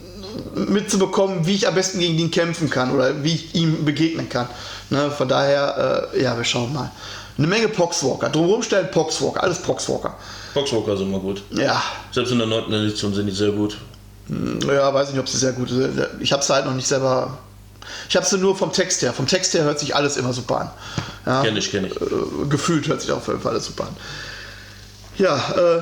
mitzubekommen, 0.56 1.46
wie 1.46 1.56
ich 1.56 1.68
am 1.68 1.76
besten 1.76 2.00
gegen 2.00 2.18
ihn 2.18 2.32
kämpfen 2.32 2.70
kann 2.70 2.92
oder 2.92 3.24
wie 3.24 3.34
ich 3.36 3.56
ihm 3.56 3.86
begegnen 3.86 4.30
kann. 4.30 4.48
Ne, 4.90 5.10
von 5.12 5.28
daher, 5.28 6.10
äh, 6.14 6.22
ja, 6.22 6.38
wir 6.38 6.44
schauen 6.44 6.74
mal. 6.74 6.92
Eine 7.38 7.48
Menge 7.48 7.68
Poxwalker. 7.68 8.30
Drumherum 8.30 8.62
stellen 8.62 8.92
Poxwalker, 8.92 9.42
alles 9.44 9.58
Poxwalker. 9.60 10.16
Boxwalker 10.54 10.96
sind 10.98 11.08
immer 11.08 11.20
gut. 11.20 11.42
Ja, 11.52 11.82
Selbst 12.12 12.32
in 12.32 12.38
der 12.38 12.48
9. 12.48 12.72
Edition 12.74 13.14
sind 13.14 13.26
die 13.26 13.34
sehr 13.34 13.52
gut. 13.52 13.78
ja, 14.68 14.94
weiß 14.94 15.10
nicht, 15.10 15.20
ob 15.20 15.28
sie 15.28 15.38
sehr 15.38 15.54
gut 15.54 15.70
sind. 15.70 16.00
Ich 16.20 16.32
habe 16.32 16.44
es 16.44 16.50
halt 16.50 16.66
noch 16.66 16.74
nicht 16.76 16.88
selber. 16.88 17.38
Ich 18.08 18.16
habe 18.16 18.26
es 18.26 18.32
nur 18.34 18.56
vom 18.56 18.72
Text 18.72 19.02
her. 19.02 19.14
Vom 19.14 19.26
Text 19.28 19.54
her 19.56 19.64
hört 19.64 19.80
sich 19.80 19.96
alles 19.96 20.16
immer 20.18 20.32
super 20.32 20.62
an. 20.62 20.70
Ja, 21.26 21.42
Kenn 21.42 21.58
ich, 21.58 21.72
kenn 21.72 21.86
ich. 21.86 21.92
äh, 22.00 22.06
gefühlt 22.50 22.88
hört 22.88 23.02
sich 23.02 23.12
auf 23.12 23.28
jeden 23.28 23.42
Fall 23.42 23.54
alles 23.54 23.66
super 23.66 23.86
an. 23.86 23.96
Ja, 25.18 25.38
äh, 25.58 25.82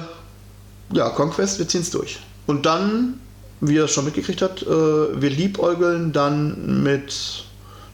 ja, 0.94 1.10
Conquest, 1.10 1.60
wir 1.60 1.68
ziehen 1.68 1.82
es 1.82 1.92
durch. 1.92 2.20
Und 2.48 2.66
dann, 2.66 3.20
wie 3.62 3.76
ihr 3.76 3.86
es 3.86 3.92
schon 3.92 4.06
mitgekriegt 4.06 4.42
habt, 4.42 4.64
äh, 4.64 4.68
wir 4.68 5.30
liebäugeln 5.30 6.12
dann 6.12 6.84
mit 6.84 7.46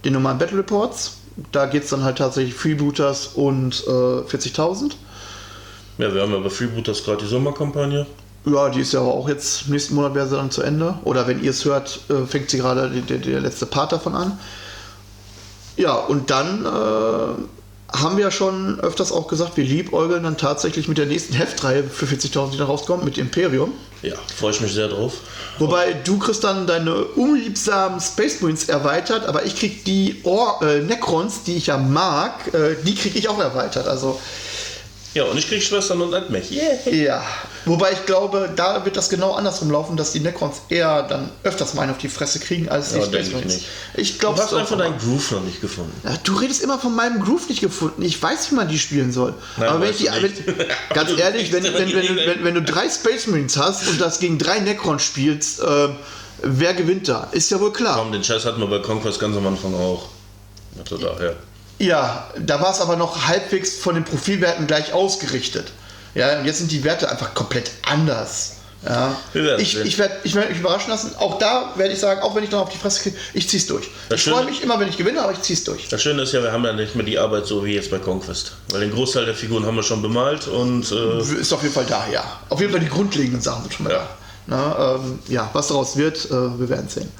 den 0.05 0.13
normalen 0.13 0.37
Battle 0.37 0.57
Reports. 0.59 1.17
Da 1.51 1.65
geht 1.67 1.83
es 1.83 1.89
dann 1.91 2.03
halt 2.03 2.17
tatsächlich 2.17 2.55
Freebooters 2.55 3.27
und 3.35 3.83
äh, 3.85 3.89
40.000. 3.91 4.93
Ja, 5.99 6.13
wir 6.13 6.21
haben 6.21 6.31
ja 6.31 6.39
bei 6.39 6.49
Freebooters 6.49 7.03
gerade 7.03 7.19
die 7.23 7.27
Sommerkampagne. 7.27 8.05
Ja, 8.45 8.69
die 8.69 8.79
ist 8.79 8.93
ja 8.93 9.01
aber 9.01 9.13
auch 9.13 9.27
jetzt, 9.27 9.67
nächsten 9.67 9.95
Monat 9.95 10.15
wäre 10.15 10.27
sie 10.27 10.35
dann 10.35 10.49
zu 10.51 10.61
Ende. 10.61 10.95
Oder 11.03 11.27
wenn 11.27 11.43
ihr 11.43 11.51
es 11.51 11.65
hört, 11.65 11.99
äh, 12.09 12.25
fängt 12.25 12.49
sie 12.49 12.57
gerade 12.59 12.89
die- 12.89 13.17
der 13.19 13.41
letzte 13.41 13.65
Part 13.65 13.91
davon 13.91 14.15
an. 14.15 14.39
Ja, 15.75 15.93
und 15.95 16.29
dann 16.31 16.65
äh, 16.65 17.41
haben 17.93 18.17
wir 18.17 18.25
ja 18.25 18.31
schon 18.31 18.79
öfters 18.79 19.11
auch 19.11 19.27
gesagt, 19.27 19.55
wir 19.55 19.63
liebäugeln 19.63 20.23
dann 20.23 20.37
tatsächlich 20.37 20.87
mit 20.87 20.97
der 20.97 21.05
nächsten 21.05 21.33
Heftreihe 21.33 21.83
für 21.83 22.05
40.000, 22.05 22.51
die 22.51 22.57
da 22.57 22.65
rauskommt, 22.65 23.05
mit 23.05 23.17
Imperium. 23.17 23.73
Ja, 24.01 24.15
freue 24.35 24.51
ich 24.51 24.61
mich 24.61 24.73
sehr 24.73 24.89
drauf. 24.89 25.13
Wobei 25.57 25.93
du 25.93 26.19
kriegst 26.19 26.43
dann 26.43 26.67
deine 26.67 26.95
unliebsamen 27.03 27.99
Space 27.99 28.41
Marines 28.41 28.69
erweitert, 28.69 29.25
aber 29.25 29.45
ich 29.45 29.55
krieg 29.55 29.85
die 29.85 30.21
Or 30.23 30.61
äh, 30.61 30.81
Necrons, 30.81 31.43
die 31.43 31.55
ich 31.55 31.67
ja 31.67 31.77
mag, 31.77 32.53
äh, 32.53 32.75
die 32.83 32.93
krieg 32.93 33.15
ich 33.15 33.29
auch 33.29 33.39
erweitert. 33.39 33.87
Also 33.87 34.19
Ja, 35.13 35.23
und 35.23 35.37
ich 35.37 35.47
krieg 35.47 35.63
Schwestern 35.63 36.01
und 36.01 36.13
ein 36.13 36.25
Mech. 36.29 36.51
Yeah. 36.51 36.93
Ja, 36.93 37.23
wobei 37.65 37.93
ich 37.93 38.05
glaube, 38.05 38.49
da 38.55 38.85
wird 38.85 38.97
das 38.97 39.09
genau 39.09 39.33
andersrum 39.33 39.71
laufen, 39.71 39.97
dass 39.97 40.11
die 40.11 40.19
Necrons 40.19 40.57
eher 40.69 41.01
dann 41.03 41.31
öfters 41.43 41.73
mal 41.73 41.83
einen 41.83 41.91
auf 41.91 41.97
die 41.97 42.09
Fresse 42.09 42.39
kriegen 42.39 42.69
als 42.69 42.91
die 42.93 42.99
Ja, 42.99 43.05
Space 43.05 43.27
ich 43.27 43.33
Marines. 43.33 43.53
nicht. 43.55 43.67
Ich 43.95 44.13
Du 44.13 44.19
glaube, 44.19 44.41
hast 44.43 44.53
einfach 44.53 44.77
deinen 44.77 44.97
Groove 44.99 45.31
noch 45.31 45.41
nicht 45.43 45.59
gefunden. 45.59 45.91
ja, 46.03 46.15
du 46.23 46.35
redest 46.35 46.61
immer 46.61 46.77
von 46.77 46.93
meinem 46.95 47.19
Groove 47.23 47.49
nicht 47.49 47.61
gefunden. 47.61 48.03
Ich 48.03 48.21
weiß, 48.21 48.51
wie 48.51 48.55
man 48.55 48.67
die 48.67 48.77
spielen 48.77 49.11
soll. 49.11 49.33
Nein, 49.57 49.69
Aber 49.69 49.81
wenn 49.81 49.89
ich 49.91 49.97
die, 49.97 50.05
du 50.05 50.21
wenn, 50.21 50.67
ganz 50.93 51.09
Du 51.15 51.15
ehrlich, 51.15 51.51
wenn, 51.51 51.63
wenn, 51.63 51.73
wenn, 51.93 52.15
wenn, 52.17 52.43
wenn 52.43 52.53
du 52.55 52.61
drei 52.61 52.87
Space 52.87 53.25
Marines 53.27 53.57
hast 53.57 53.87
und 53.87 53.99
das 53.99 54.19
gegen 54.19 54.37
drei 54.37 54.59
Necrons 54.59 55.01
spielst, 55.03 55.61
äh, 55.61 55.89
wer 56.43 56.73
gewinnt 56.75 57.07
da? 57.07 57.29
Ist 57.31 57.49
ja 57.49 57.59
wohl 57.59 57.73
klar. 57.73 57.97
Komm, 57.97 58.11
den 58.11 58.23
Scheiß 58.23 58.45
hatten 58.45 58.59
wir 58.59 58.67
bei 58.67 58.79
Conquest 58.79 59.19
ganz 59.19 59.35
am 59.35 59.47
Anfang 59.47 59.73
auch. 59.73 60.09
Also 60.79 60.97
daher. 60.97 61.35
Ja, 61.79 62.29
da 62.39 62.59
war 62.61 62.71
es 62.71 62.81
aber 62.81 62.95
noch 62.95 63.27
halbwegs 63.27 63.77
von 63.77 63.95
den 63.95 64.03
Profilwerten 64.03 64.67
gleich 64.67 64.93
ausgerichtet. 64.93 65.71
Ja, 66.15 66.39
und 66.39 66.45
jetzt 66.45 66.57
sind 66.57 66.71
die 66.71 66.83
Werte 66.83 67.09
einfach 67.11 67.33
komplett 67.35 67.71
anders. 67.87 68.53
Ja. 68.85 69.15
Ich, 69.57 69.77
ich 69.77 69.97
werde 69.97 70.15
ich 70.23 70.35
werd 70.35 70.49
mich 70.49 70.59
überraschen 70.59 70.89
lassen. 70.91 71.11
Auch 71.17 71.39
da 71.39 71.73
werde 71.75 71.93
ich 71.93 71.99
sagen, 71.99 72.21
auch 72.21 72.35
wenn 72.35 72.43
ich 72.43 72.49
dann 72.51 72.59
auf 72.59 72.69
die 72.69 72.77
Fresse 72.77 73.01
kriege, 73.01 73.17
ich 73.33 73.49
zieh's 73.49 73.65
durch. 73.67 73.89
Das 74.09 74.21
ich 74.25 74.31
freue 74.31 74.45
mich 74.45 74.61
immer, 74.61 74.79
wenn 74.79 74.87
ich 74.87 74.97
gewinne, 74.97 75.21
aber 75.21 75.33
ich 75.33 75.41
zieh's 75.41 75.63
durch. 75.63 75.87
Das 75.89 76.01
Schöne 76.01 76.21
ist 76.21 76.31
ja, 76.31 76.41
wir 76.41 76.51
haben 76.51 76.63
ja 76.63 76.73
nicht 76.73 76.95
mehr 76.95 77.05
die 77.05 77.17
Arbeit 77.17 77.47
so 77.47 77.65
wie 77.65 77.73
jetzt 77.73 77.91
bei 77.91 77.97
Conquest. 77.97 78.53
Weil 78.71 78.81
den 78.81 78.91
Großteil 78.91 79.25
der 79.25 79.35
Figuren 79.35 79.65
haben 79.65 79.75
wir 79.75 79.83
schon 79.83 80.01
bemalt 80.01 80.47
und 80.47 80.91
äh, 80.91 81.19
Ist 81.19 81.51
auf 81.53 81.63
jeden 81.63 81.73
Fall 81.73 81.85
da, 81.85 82.05
ja. 82.11 82.23
Auf 82.49 82.59
jeden 82.61 82.71
Fall 82.71 82.79
die 82.81 82.87
grundlegenden 82.89 83.41
Sachen 83.41 83.63
sind 83.63 83.73
schon 83.73 83.83
mal 83.85 83.93
Ja. 83.93 83.99
da. 83.99 84.07
Na, 84.49 84.95
ähm, 84.95 85.19
ja, 85.27 85.49
was 85.53 85.67
daraus 85.67 85.97
wird, 85.97 86.25
äh, 86.25 86.59
wir 86.59 86.69
werden 86.69 86.87
sehen. 86.87 87.11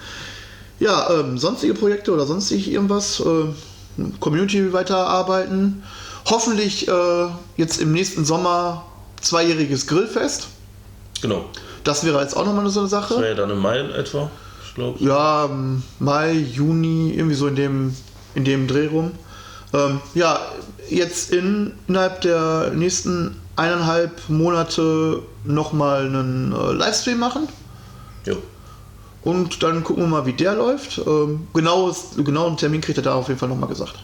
Ja, 0.80 1.10
ähm, 1.10 1.38
sonstige 1.38 1.74
Projekte 1.74 2.14
oder 2.14 2.26
sonstig 2.26 2.72
irgendwas, 2.72 3.20
äh, 3.20 3.24
Community 4.20 4.74
weiterarbeiten. 4.74 5.84
Hoffentlich 6.30 6.88
äh, 6.88 7.28
jetzt 7.56 7.80
im 7.80 7.92
nächsten 7.94 8.26
Sommer 8.26 8.84
zweijähriges 9.22 9.88
Grillfest. 9.88 10.48
genau. 11.22 11.46
Das 11.84 12.04
wäre 12.04 12.20
jetzt 12.22 12.36
auch 12.36 12.46
nochmal 12.46 12.68
so 12.70 12.82
eine 12.82 12.90
Das 12.90 13.00
Sache. 13.10 13.16
wäre 13.22 13.30
ja 13.30 13.34
dann 13.36 13.50
im 13.50 13.60
Mai 13.60 13.80
etwa, 13.80 14.30
ich 14.68 14.76
glaube. 14.76 15.02
Ja, 15.02 15.46
ähm, 15.46 15.84
Mai, 16.00 16.34
Juni, 16.34 17.14
irgendwie 17.16 17.36
so 17.36 17.48
in 17.48 17.56
dem, 17.56 17.96
in 18.36 18.44
dem 18.44 18.68
Dreh 18.68 18.88
rum. 18.88 19.12
Ähm, 19.74 20.02
ja, 20.14 20.38
jetzt 20.90 21.32
in, 21.32 21.72
innerhalb 21.88 22.20
der 22.22 22.72
nächsten 22.76 23.38
eineinhalb 23.56 24.28
Monate 24.28 25.22
nochmal 25.46 26.08
einen 26.08 26.52
äh, 26.52 26.74
Livestream 26.74 27.20
machen. 27.20 27.48
Jo. 28.26 28.36
Und 29.28 29.62
dann 29.62 29.84
gucken 29.84 30.04
wir 30.04 30.08
mal, 30.08 30.26
wie 30.26 30.32
der 30.32 30.56
läuft. 30.56 31.00
Ähm, 31.00 31.50
genaues, 31.54 32.12
genauen 32.16 32.56
Termin 32.56 32.80
kriegt 32.80 32.98
er 32.98 33.04
da 33.04 33.16
auf 33.16 33.28
jeden 33.28 33.38
Fall 33.38 33.50
nochmal 33.50 33.68
gesagt. 33.68 33.96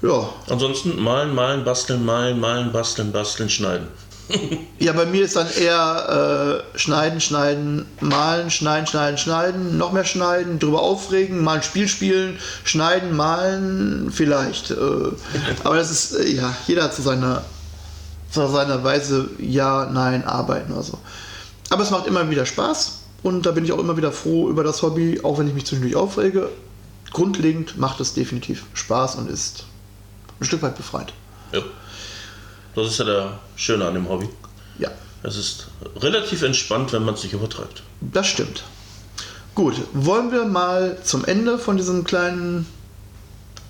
Ja. 0.00 0.28
Ansonsten 0.48 1.02
malen, 1.02 1.34
malen, 1.34 1.64
basteln, 1.64 2.04
malen, 2.04 2.38
malen, 2.38 2.70
basteln, 2.70 3.10
basteln, 3.10 3.50
schneiden. 3.50 3.88
Ja, 4.78 4.92
bei 4.92 5.06
mir 5.06 5.24
ist 5.24 5.34
dann 5.34 5.48
eher 5.50 6.62
äh, 6.74 6.78
schneiden, 6.78 7.20
schneiden, 7.20 7.86
malen, 8.00 8.50
schneiden, 8.50 8.86
schneiden, 8.86 9.18
schneiden, 9.18 9.76
noch 9.76 9.90
mehr 9.90 10.04
schneiden, 10.04 10.60
drüber 10.60 10.82
aufregen, 10.82 11.42
mal 11.42 11.56
ein 11.56 11.62
Spiel 11.62 11.88
spielen, 11.88 12.38
schneiden, 12.62 13.16
malen, 13.16 14.12
vielleicht. 14.12 14.70
Äh, 14.70 14.76
aber 15.64 15.76
das 15.76 15.90
ist, 15.90 16.12
äh, 16.12 16.28
ja, 16.28 16.54
jeder 16.68 16.84
hat 16.84 16.94
so 16.94 17.02
seine, 17.02 17.42
so 18.30 18.46
seine 18.46 18.84
Weise, 18.84 19.30
ja, 19.38 19.86
nein, 19.86 20.24
arbeiten 20.24 20.72
oder 20.72 20.82
so. 20.82 20.98
Aber 21.70 21.82
es 21.82 21.90
macht 21.90 22.06
immer 22.06 22.30
wieder 22.30 22.46
Spaß 22.46 23.05
und 23.22 23.46
da 23.46 23.52
bin 23.52 23.64
ich 23.64 23.72
auch 23.72 23.78
immer 23.78 23.96
wieder 23.96 24.12
froh 24.12 24.48
über 24.48 24.62
das 24.62 24.82
Hobby, 24.82 25.20
auch 25.22 25.38
wenn 25.38 25.48
ich 25.48 25.54
mich 25.54 25.66
zwischendurch 25.66 25.96
aufrege. 25.96 26.48
Grundlegend 27.12 27.78
macht 27.78 28.00
es 28.00 28.14
definitiv 28.14 28.64
Spaß 28.74 29.16
und 29.16 29.30
ist 29.30 29.64
ein 30.40 30.44
Stück 30.44 30.62
weit 30.62 30.76
befreit. 30.76 31.12
Ja. 31.52 31.62
Das 32.74 32.88
ist 32.88 32.98
ja 32.98 33.04
der 33.04 33.38
Schöne 33.56 33.86
an 33.86 33.94
dem 33.94 34.08
Hobby. 34.08 34.28
Ja. 34.78 34.90
Es 35.22 35.36
ist 35.36 35.68
relativ 35.96 36.42
entspannt, 36.42 36.92
wenn 36.92 37.04
man 37.04 37.14
es 37.14 37.22
nicht 37.22 37.32
übertreibt. 37.32 37.82
Das 38.00 38.26
stimmt. 38.26 38.64
Gut, 39.54 39.74
wollen 39.94 40.30
wir 40.32 40.44
mal 40.44 40.98
zum 41.02 41.24
Ende 41.24 41.58
von 41.58 41.78
diesem 41.78 42.04
kleinen. 42.04 42.66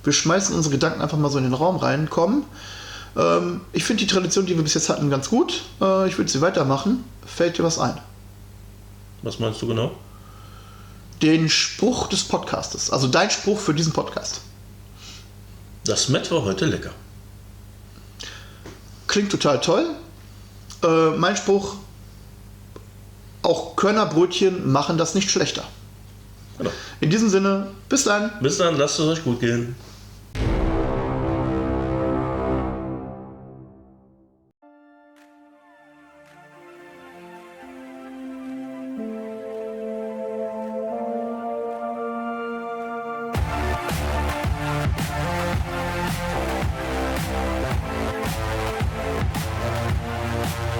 Wir 0.03 0.13
schmeißen 0.13 0.55
unsere 0.55 0.73
Gedanken 0.73 1.01
einfach 1.01 1.19
mal 1.19 1.31
so 1.31 1.39
in 1.39 1.45
den 1.45 1.55
Raum 1.55 1.77
reinkommen. 1.77 2.45
Ähm, 3.17 3.61
ich 3.73 3.85
finde 3.85 4.05
die 4.05 4.13
Tradition, 4.13 4.47
die 4.47 4.57
wir 4.57 4.63
bis 4.65 4.75
jetzt 4.75 4.89
hatten, 4.89 5.09
ganz 5.11 5.31
gut. 5.31 5.63
Äh, 5.81 6.09
ich 6.09 6.19
würde 6.19 6.31
sie 6.31 6.41
weitermachen. 6.41 7.05
Fällt 7.25 7.59
dir 7.59 7.63
was 7.63 7.79
ein? 7.79 7.97
Was 9.27 9.41
meinst 9.41 9.61
du 9.61 9.67
genau? 9.67 9.91
Den 11.21 11.49
Spruch 11.49 12.07
des 12.07 12.23
Podcastes. 12.23 12.91
Also 12.93 13.09
dein 13.09 13.29
Spruch 13.29 13.59
für 13.59 13.75
diesen 13.75 13.93
Podcast. 13.93 14.41
Das 15.85 16.09
Met 16.09 16.31
war 16.31 16.45
heute 16.45 16.65
lecker. 16.65 16.93
Klingt 19.09 19.33
total 19.33 19.61
toll. 19.61 19.97
Äh, 20.85 21.11
mein 21.17 21.37
Spruch: 21.37 21.75
Auch 23.43 23.75
Körnerbrötchen 23.75 24.71
machen 24.71 24.97
das 24.97 25.17
nicht 25.17 25.29
schlechter. 25.29 25.65
Genau. 26.59 26.71
In 27.01 27.11
diesem 27.11 27.29
Sinne, 27.29 27.73
bis 27.89 28.05
dann. 28.05 28.31
Bis 28.41 28.59
dann, 28.59 28.77
lasst 28.77 29.01
es 29.01 29.07
euch 29.07 29.25
gut 29.25 29.41
gehen. 29.41 29.75